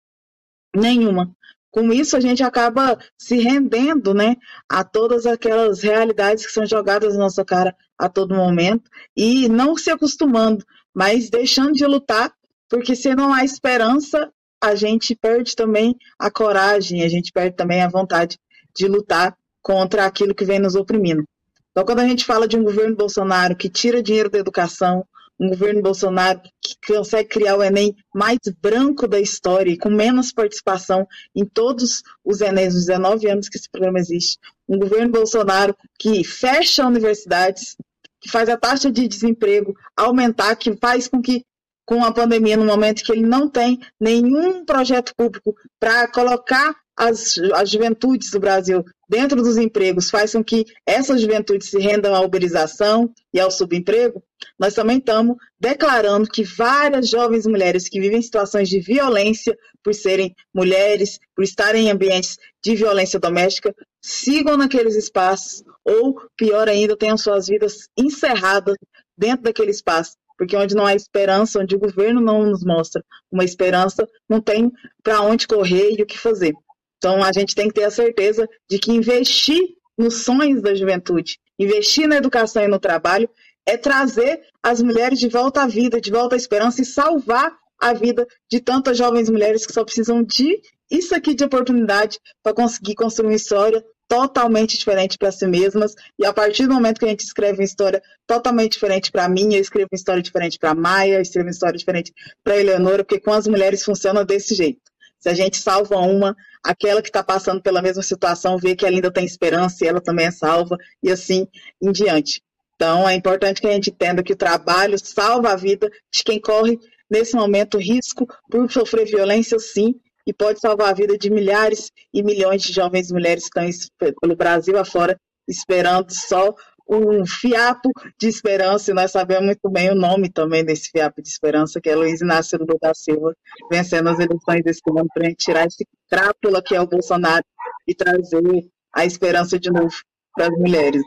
[0.76, 1.36] Nenhuma.
[1.78, 4.36] Com isso, a gente acaba se rendendo né,
[4.68, 9.78] a todas aquelas realidades que são jogadas na nossa cara a todo momento e não
[9.78, 12.34] se acostumando, mas deixando de lutar,
[12.68, 17.84] porque se não há esperança, a gente perde também a coragem, a gente perde também
[17.84, 18.40] a vontade
[18.76, 21.26] de lutar contra aquilo que vem nos oprimindo.
[21.70, 25.06] Então, quando a gente fala de um governo Bolsonaro que tira dinheiro da educação,
[25.40, 30.32] um governo Bolsonaro que consegue criar o Enem mais branco da história e com menos
[30.32, 34.38] participação em todos os Enéms, os 19 anos que esse programa existe.
[34.68, 37.76] Um governo Bolsonaro que fecha universidades,
[38.20, 41.44] que faz a taxa de desemprego aumentar, que faz com que,
[41.86, 47.38] com a pandemia, no momento que ele não tem nenhum projeto público para colocar as,
[47.54, 52.22] as juventudes do Brasil dentro dos empregos faz com que essas juventudes se rendam à
[52.22, 54.24] uberização e ao subemprego,
[54.58, 60.36] nós também estamos declarando que várias jovens mulheres que vivem situações de violência por serem
[60.54, 67.18] mulheres, por estarem em ambientes de violência doméstica, sigam naqueles espaços ou, pior ainda, tenham
[67.18, 68.76] suas vidas encerradas
[69.18, 70.16] dentro daquele espaço.
[70.38, 74.72] Porque onde não há esperança, onde o governo não nos mostra uma esperança, não tem
[75.02, 76.54] para onde correr e o que fazer.
[76.98, 79.60] Então, a gente tem que ter a certeza de que investir
[79.98, 83.30] nos sonhos da juventude, investir na educação e no trabalho,
[83.68, 87.94] é trazer as mulheres de volta à vida, de volta à esperança e salvar a
[87.94, 90.60] vida de tantas jovens mulheres que só precisam de
[90.90, 95.94] isso aqui de oportunidade para conseguir construir uma história totalmente diferente para si mesmas.
[96.18, 99.54] E a partir do momento que a gente escreve uma história totalmente diferente para mim,
[99.54, 103.20] eu escrevo uma história diferente para Maia, eu escrevo uma história diferente para Eleonora, porque
[103.20, 104.82] com as mulheres funciona desse jeito.
[105.20, 108.96] Se a gente salva uma, aquela que está passando pela mesma situação vê que ela
[108.96, 111.48] ainda tem esperança e ela também é salva, e assim
[111.82, 112.42] em diante.
[112.78, 116.40] Então, é importante que a gente entenda que o trabalho salva a vida de quem
[116.40, 119.96] corre, nesse momento, risco por sofrer violência, sim,
[120.28, 124.36] e pode salvar a vida de milhares e milhões de jovens mulheres que estão pelo
[124.36, 126.54] Brasil afora, esperando só
[126.88, 131.30] um fiapo de esperança, e nós sabemos muito bem o nome também desse fiapo de
[131.30, 133.34] esperança, que é Luiz Inácio Lula da Silva,
[133.72, 137.44] vencendo as eleições desse ano, para a gente tirar esse crápula que é o Bolsonaro
[137.88, 139.96] e trazer a esperança de novo
[140.36, 141.02] para as mulheres.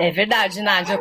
[0.00, 1.00] É verdade, Nádia.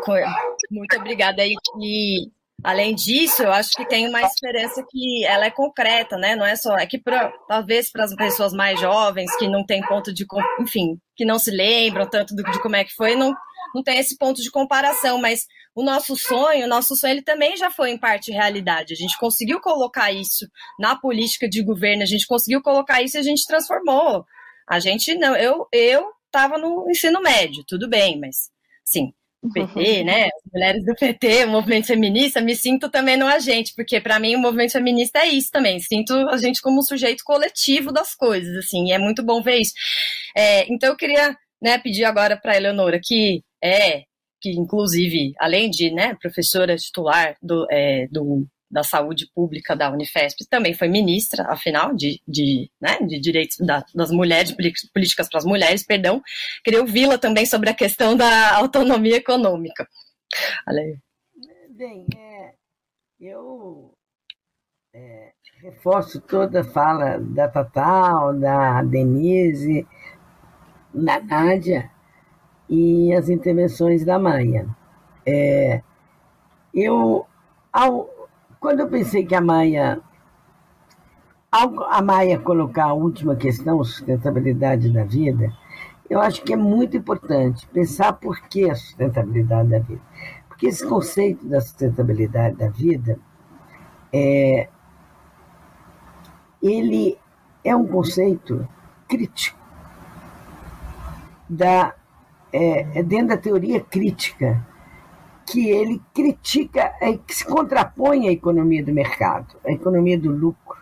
[0.71, 1.53] Muito obrigada aí.
[1.81, 2.29] E
[2.63, 6.35] Além disso, eu acho que tem uma esperança que ela é concreta, né?
[6.35, 6.75] Não é só.
[6.77, 10.25] É que pra, talvez para as pessoas mais jovens que não têm ponto de.
[10.59, 13.33] Enfim, que não se lembram tanto do, de como é que foi, não,
[13.73, 15.21] não tem esse ponto de comparação.
[15.21, 18.93] Mas o nosso sonho, o nosso sonho, ele também já foi em parte realidade.
[18.93, 20.45] A gente conseguiu colocar isso
[20.77, 24.25] na política de governo, a gente conseguiu colocar isso e a gente transformou.
[24.67, 25.33] A gente não.
[25.35, 28.49] Eu eu estava no ensino médio, tudo bem, mas.
[28.85, 30.25] Sim, o PT, né?
[30.25, 34.35] As mulheres do PT, o movimento feminista, me sinto também no agente, porque para mim
[34.35, 35.79] o movimento feminista é isso também.
[35.79, 39.59] Sinto a gente como um sujeito coletivo das coisas, assim, e é muito bom ver
[39.59, 39.73] isso.
[40.35, 44.03] É, então eu queria né, pedir agora para a Eleonora, que é,
[44.41, 50.45] que inclusive, além de né, professora titular do, é, do da Saúde Pública da Unifesp,
[50.47, 55.45] também foi ministra, afinal, de, de, né, de direitos da, das mulheres, políticas para as
[55.45, 56.21] mulheres, perdão.
[56.63, 59.87] Queria ouvi-la também sobre a questão da autonomia econômica.
[60.67, 60.97] Olha aí.
[61.69, 62.53] Bem, é,
[63.19, 63.93] eu
[64.93, 69.87] é, reforço toda a fala da Tatal, da Denise,
[70.93, 71.89] da Nádia
[72.69, 74.67] e as intervenções da Maia.
[75.25, 75.81] É,
[76.73, 77.25] eu,
[77.71, 78.09] ao,
[78.59, 80.01] quando eu pensei que a Maia,
[81.51, 85.53] ao a Maia colocar a última questão, sustentabilidade da vida,
[86.09, 90.01] eu acho que é muito importante pensar por que a sustentabilidade da vida.
[90.47, 93.17] Porque esse conceito da sustentabilidade da vida
[94.11, 94.67] é,
[96.61, 97.17] ele
[97.63, 98.67] é um conceito
[99.07, 99.57] crítico
[101.47, 101.95] da
[102.51, 104.65] é, é dentro da teoria crítica
[105.49, 110.79] que ele critica, é, que se contrapõe à economia do mercado, à economia do lucro.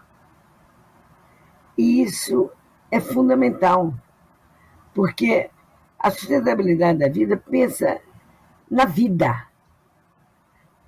[1.77, 2.49] E isso
[2.91, 3.93] é fundamental,
[4.93, 5.49] porque
[5.97, 8.01] a sustentabilidade da vida pensa
[8.69, 9.47] na vida.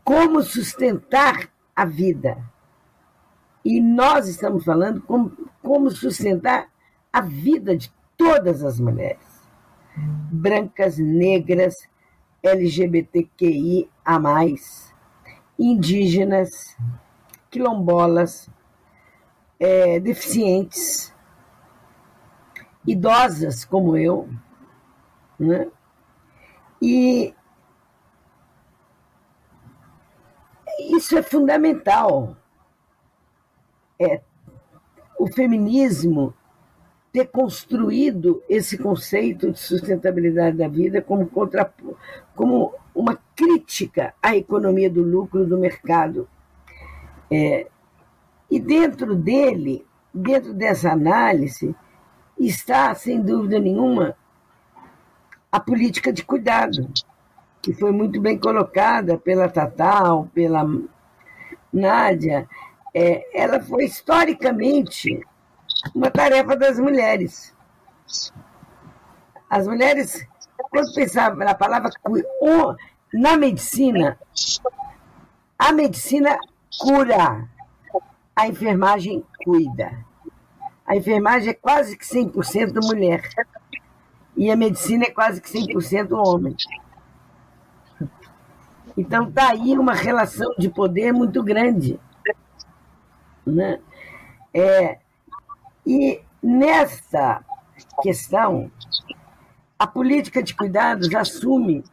[0.04, 2.38] Como sustentar a vida.
[3.64, 6.68] E nós estamos falando como, como sustentar
[7.14, 9.48] a vida de todas as mulheres,
[9.96, 11.88] brancas, negras,
[12.44, 14.94] LGBTQI a mais,
[15.58, 16.78] indígenas,
[17.50, 18.50] quilombolas,
[19.60, 21.14] é, deficientes,
[22.88, 24.30] idosas como eu,
[25.38, 25.70] né?
[26.82, 27.34] E
[30.80, 32.38] isso é fundamental.
[34.00, 34.22] É,
[35.20, 36.34] o feminismo
[37.12, 41.74] ter construído esse conceito de sustentabilidade da vida como, contra,
[42.36, 46.28] como uma crítica à economia do lucro do mercado.
[47.32, 47.68] É,
[48.52, 51.76] E dentro dele, dentro dessa análise,
[52.40, 54.16] está, sem dúvida nenhuma,
[55.52, 56.90] a política de cuidado,
[57.62, 60.66] que foi muito bem colocada pela Tatal, pela
[61.72, 62.48] Nádia.
[62.94, 65.24] É, ela foi historicamente
[65.94, 67.54] uma tarefa das mulheres.
[69.50, 70.26] As mulheres,
[70.70, 71.90] quando pensavam na palavra
[73.14, 74.20] na medicina,
[75.58, 76.38] a medicina
[76.80, 77.50] cura,
[78.36, 80.06] a enfermagem cuida.
[80.86, 83.28] A enfermagem é quase que 100% mulher.
[84.36, 86.56] E a medicina é quase que 100% homem.
[88.98, 92.00] Então está aí uma relação de poder muito grande.
[93.46, 93.80] Né?
[94.54, 95.00] É,
[95.86, 97.44] e nessa
[98.02, 98.72] questão,
[99.78, 101.84] a política de cuidados assume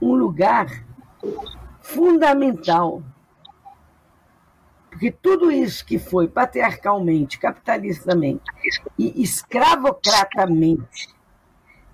[0.00, 0.66] um lugar
[1.80, 3.02] fundamental.
[4.90, 8.44] Porque tudo isso que foi patriarcalmente, capitalistamente
[8.98, 11.14] e escravocratamente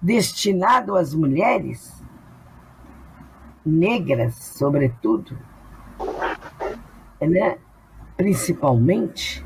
[0.01, 2.03] destinado às mulheres,
[3.65, 5.39] negras, sobretudo,
[7.21, 7.59] né,
[8.21, 9.43] principalmente,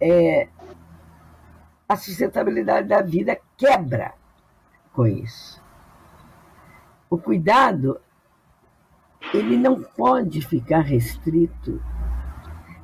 [0.00, 0.48] é,
[1.88, 4.14] a sustentabilidade da vida quebra
[4.92, 5.62] com isso.
[7.08, 8.00] O cuidado,
[9.32, 11.80] ele não pode ficar restrito.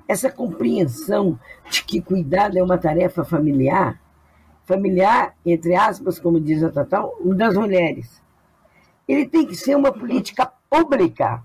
[0.07, 1.36] Essa compreensão
[1.68, 4.01] de que cuidado é uma tarefa familiar,
[4.64, 8.22] familiar, entre aspas, como diz a Tatal, das mulheres.
[9.09, 11.44] Ele tem que ser uma política pública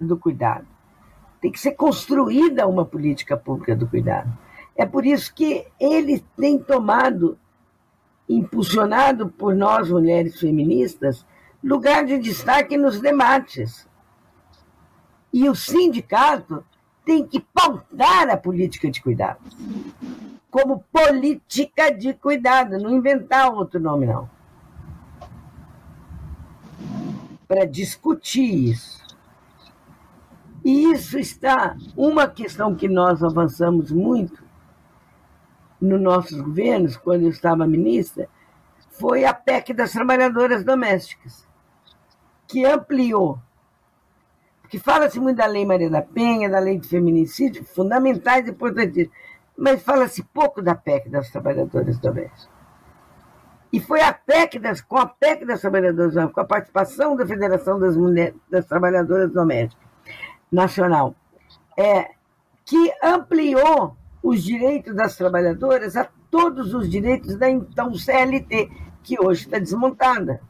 [0.00, 0.69] do cuidado.
[1.40, 4.30] Tem que ser construída uma política pública do cuidado.
[4.76, 7.38] É por isso que ele tem tomado
[8.28, 11.26] impulsionado por nós, mulheres feministas,
[11.62, 13.88] lugar de destaque nos debates.
[15.32, 16.64] E o sindicato
[17.04, 19.40] tem que pautar a política de cuidado
[20.50, 24.28] como política de cuidado, não inventar outro nome, não.
[27.46, 29.00] Para discutir isso.
[30.64, 31.76] E isso está.
[31.96, 34.42] Uma questão que nós avançamos muito
[35.80, 38.28] nos nossos governos, quando eu estava ministra,
[38.90, 41.46] foi a PEC das trabalhadoras domésticas,
[42.46, 43.38] que ampliou.
[44.60, 49.08] Porque fala-se muito da Lei Maria da Penha, da Lei de Feminicídio, fundamentais e importantes,
[49.56, 52.50] mas fala-se pouco da PEC das trabalhadoras domésticas.
[53.72, 57.26] E foi a PEC das, com a PEC das trabalhadoras domésticas, com a participação da
[57.26, 59.89] Federação das, Mulheres, das Trabalhadoras Domésticas
[60.50, 61.14] Nacional,
[61.76, 62.10] é,
[62.64, 68.70] que ampliou os direitos das trabalhadoras a todos os direitos da então CLT,
[69.02, 70.40] que hoje está desmontada.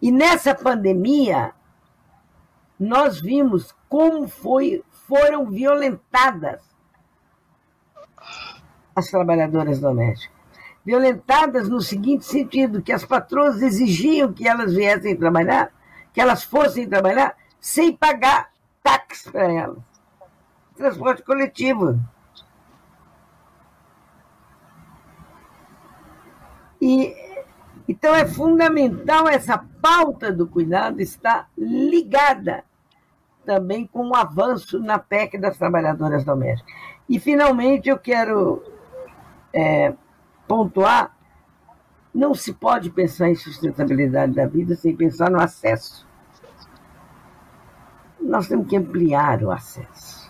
[0.00, 1.52] E nessa pandemia,
[2.78, 6.62] nós vimos como foi, foram violentadas
[8.94, 10.38] as trabalhadoras domésticas.
[10.84, 15.70] Violentadas no seguinte sentido, que as patroas exigiam que elas viessem trabalhar,
[16.12, 18.50] que elas fossem trabalhar sem pagar
[18.82, 19.90] táxi para elas
[20.80, 22.00] transporte coletivo.
[26.80, 27.14] E
[27.86, 32.64] então é fundamental essa pauta do cuidado estar ligada
[33.44, 36.72] também com o avanço na PEC das trabalhadoras domésticas.
[37.08, 38.62] E finalmente eu quero
[39.52, 39.92] é,
[40.48, 41.14] pontuar:
[42.14, 46.08] não se pode pensar em sustentabilidade da vida sem pensar no acesso.
[48.30, 50.20] Nós temos que ampliar o acesso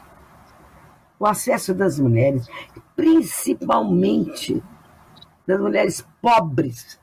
[1.21, 2.49] o acesso das mulheres,
[2.97, 4.63] principalmente
[5.47, 6.99] das mulheres pobres,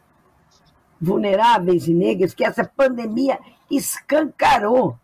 [1.00, 4.98] vulneráveis e negras, que essa pandemia escancarou.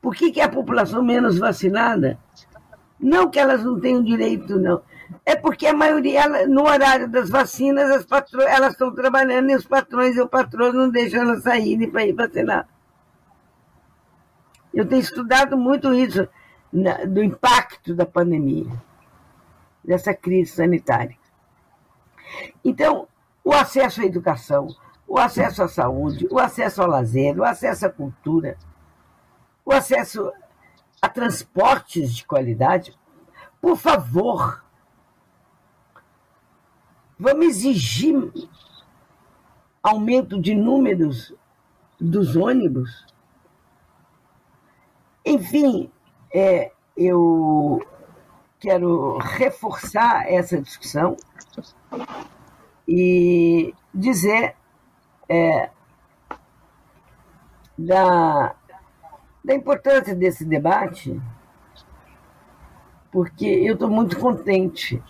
[0.00, 2.18] Por que, que é a população menos vacinada?
[2.98, 4.80] Não que elas não tenham direito, não.
[5.24, 8.06] É porque a maioria, no horário das vacinas,
[8.48, 12.14] elas estão trabalhando e os patrões e o patrão não deixam elas saírem para ir
[12.14, 12.66] vacinar.
[14.72, 16.28] Eu tenho estudado muito isso
[17.08, 18.70] do impacto da pandemia,
[19.82, 21.16] dessa crise sanitária.
[22.64, 23.08] Então,
[23.42, 24.68] o acesso à educação,
[25.06, 28.58] o acesso à saúde, o acesso ao lazer, o acesso à cultura,
[29.64, 30.30] o acesso
[31.00, 32.98] a transportes de qualidade,
[33.60, 34.62] por favor,
[37.18, 38.32] vamos exigir
[39.82, 41.34] aumento de números
[41.98, 43.06] dos ônibus.
[45.28, 45.90] Enfim,
[46.32, 47.86] é, eu
[48.58, 51.18] quero reforçar essa discussão
[52.88, 54.56] e dizer
[55.28, 55.68] é,
[57.76, 58.56] da,
[59.44, 61.20] da importância desse debate,
[63.12, 65.02] porque eu estou muito contente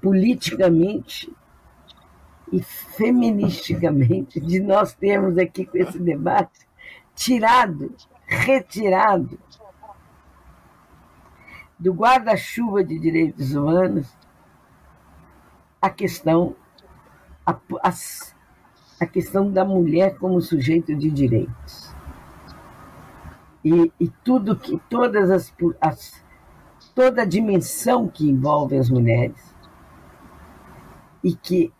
[0.00, 1.30] politicamente
[2.50, 6.66] e feministicamente de nós termos aqui com esse debate
[7.14, 7.94] tirado,
[8.28, 9.38] retirado
[11.78, 14.06] do guarda-chuva de direitos humanos
[15.80, 16.54] a questão
[17.46, 17.92] a, a,
[19.00, 21.94] a, questão da mulher como sujeito de direitos.
[23.64, 26.24] E, e tudo que todas as, as
[26.94, 29.54] toda a dimensão que envolve as mulheres
[31.24, 31.72] e que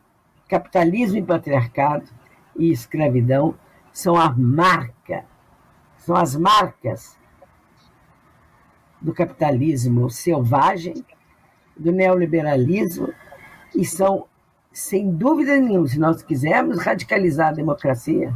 [0.48, 2.08] capitalismo e patriarcado
[2.56, 3.54] e escravidão
[3.92, 5.24] são a marca,
[6.09, 7.18] são as marcas
[8.98, 11.05] do capitalismo selvagem,
[11.76, 13.12] do neoliberalismo,
[13.76, 14.24] e são,
[14.72, 18.35] sem dúvida nenhuma, se nós quisermos radicalizar a democracia,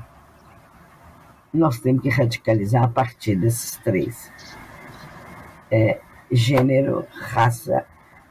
[1.50, 4.30] nós temos que radicalizar a partir desses três:
[5.70, 5.98] é,
[6.30, 7.86] gênero, raça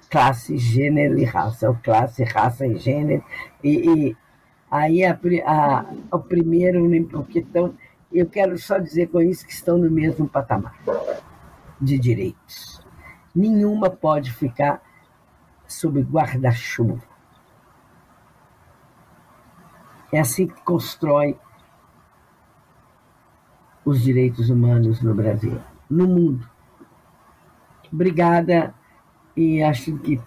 [0.07, 3.23] classe, gênero e raça, ou classe, raça e gênero.
[3.63, 4.18] E, e
[4.69, 7.73] aí a, a, o primeiro, porque estão,
[8.13, 10.75] eu quero só dizer com isso que estão no mesmo patamar
[11.79, 12.81] de direitos.
[13.33, 14.81] Nenhuma pode ficar
[15.67, 17.01] sob guarda-chuva.
[20.11, 21.39] É assim que constrói
[23.85, 25.59] os direitos humanos no Brasil,
[25.89, 26.49] no mundo.
[27.91, 28.75] Obrigada
[29.35, 30.21] e acho que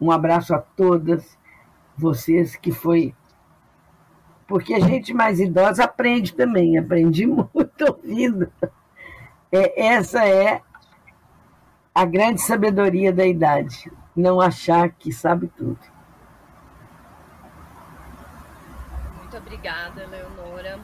[0.00, 1.38] um abraço a todas
[1.96, 3.14] vocês que foi
[4.50, 8.52] porque a gente mais idosa aprende também, aprendi muito ouvindo.
[9.52, 10.60] É, essa é
[11.94, 15.78] a grande sabedoria da idade, não achar que sabe tudo.
[19.20, 20.80] Muito obrigada, Leonora.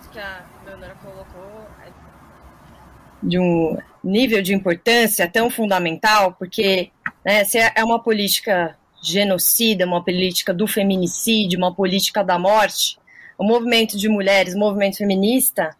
[0.00, 1.90] Isso que a Leonora colocou é
[3.20, 6.92] de um nível de importância tão fundamental, porque
[7.24, 12.99] né, se é uma política genocida, uma política do feminicídio, uma política da morte,
[13.40, 15.74] o movimento de mulheres, o movimento feminista,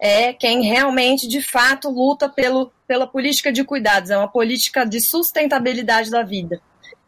[0.00, 5.00] é quem realmente, de fato, luta pelo, pela política de cuidados, é uma política de
[5.00, 6.60] sustentabilidade da vida.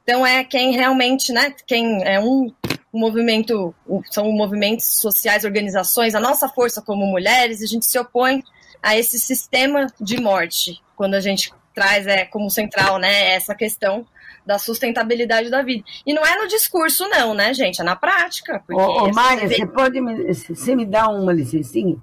[0.05, 2.53] Então, é quem realmente, né, quem é um,
[2.95, 3.75] um movimento,
[4.13, 8.45] são movimentos sociais, organizações, a nossa força como mulheres, a gente se opõe
[8.81, 14.07] a esse sistema de morte, quando a gente traz é, como central né, essa questão
[14.47, 15.85] da sustentabilidade da vida.
[16.07, 17.81] E não é no discurso, não, né, gente?
[17.81, 18.63] É na prática.
[18.71, 21.97] Ô, ô Maia, você pode me, você me dar uma licencinha?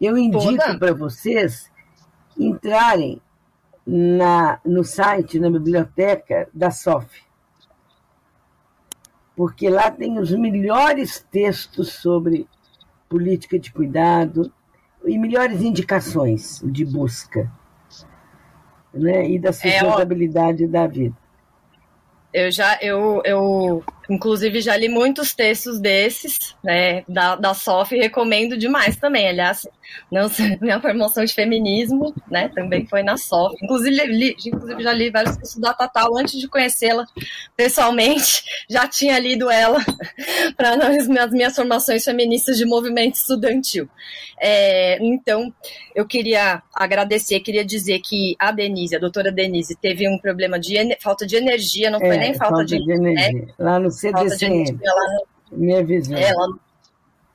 [0.00, 1.70] Eu indico para vocês
[2.38, 3.20] entrarem
[3.86, 7.22] na, no site, na biblioteca da SOF.
[9.36, 12.48] Porque lá tem os melhores textos sobre
[13.08, 14.52] política de cuidado,
[15.04, 17.50] e melhores indicações de busca
[18.92, 19.28] né?
[19.28, 21.16] e da é, sustentabilidade é, da vida.
[22.32, 28.00] Eu já, eu, eu, inclusive, já li muitos textos desses, né, da, da SOF, e
[28.00, 29.28] recomendo demais também.
[29.28, 29.66] Aliás,
[30.10, 30.30] não,
[30.60, 33.56] minha formação de feminismo, né, também foi na SOF.
[33.62, 37.04] Inclusive, li, inclusive já li vários textos da Tatal antes de conhecê-la
[37.56, 39.78] pessoalmente, já tinha lido ela
[40.56, 40.74] para
[41.24, 43.88] as minhas formações feministas de movimento estudantil.
[44.44, 45.54] É, então,
[45.94, 50.74] eu queria agradecer, queria dizer que a Denise, a doutora Denise, teve um problema de
[51.00, 53.32] falta de energia, não foi é, nem falta, falta de, de, energia.
[53.32, 53.46] Né?
[53.56, 54.72] Lá no CDCM.
[54.72, 56.16] No, minha visão.
[56.16, 56.48] É, lá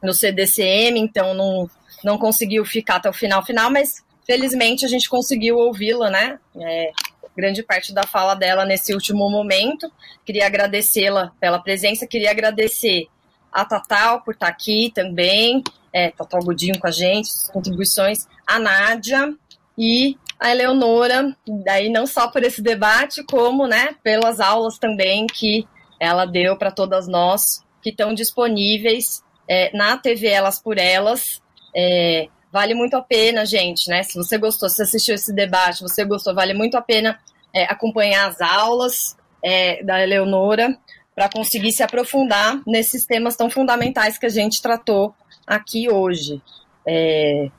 [0.01, 1.69] no CDCM, então não,
[2.03, 6.39] não conseguiu ficar até o final, final, mas felizmente a gente conseguiu ouvi-la, né?
[6.55, 6.91] É,
[7.35, 9.91] grande parte da fala dela nesse último momento.
[10.25, 13.07] Queria agradecê-la pela presença, queria agradecer
[13.51, 15.63] a Tatal por estar aqui também,
[15.93, 19.33] é, Tatal Godinho com a gente, contribuições, a Nádia
[19.77, 21.35] e a Eleonora,
[21.65, 25.67] daí não só por esse debate, como né, pelas aulas também que
[25.99, 31.41] ela deu para todas nós, que estão disponíveis é, na TV Elas por Elas.
[31.75, 34.03] É, vale muito a pena, gente, né?
[34.03, 37.19] Se você gostou, se assistiu esse debate, você gostou, vale muito a pena
[37.53, 40.77] é, acompanhar as aulas é, da Eleonora
[41.15, 45.15] para conseguir se aprofundar nesses temas tão fundamentais que a gente tratou
[45.45, 46.41] aqui hoje.
[46.87, 47.49] É,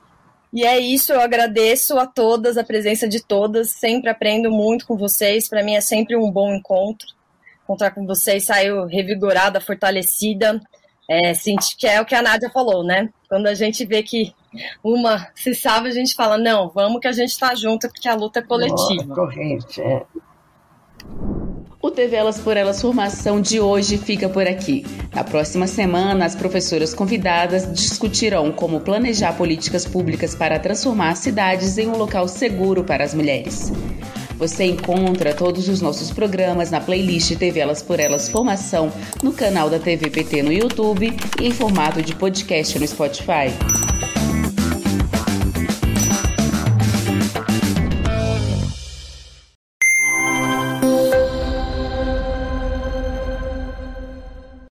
[0.52, 4.96] e é isso, eu agradeço a todas, a presença de todas, sempre aprendo muito com
[4.96, 7.08] vocês, para mim é sempre um bom encontro.
[7.68, 10.58] Encontrar com vocês, saiu revigorada, fortalecida,
[11.06, 13.10] é, senti que é o que a Nádia falou, né?
[13.28, 14.32] Quando a gente vê que
[14.82, 18.14] uma se salva, a gente fala, não, vamos que a gente está junto, porque a
[18.14, 19.14] luta é coletiva.
[19.14, 20.02] Corrente, é.
[21.80, 24.84] O TV Elas por Elas Formação de hoje fica por aqui.
[25.14, 31.86] Na próxima semana, as professoras convidadas discutirão como planejar políticas públicas para transformar cidades em
[31.86, 33.72] um local seguro para as mulheres.
[34.36, 38.92] Você encontra todos os nossos programas na playlist TV Elas por Elas Formação
[39.22, 43.52] no canal da TVPT no YouTube e em formato de podcast no Spotify.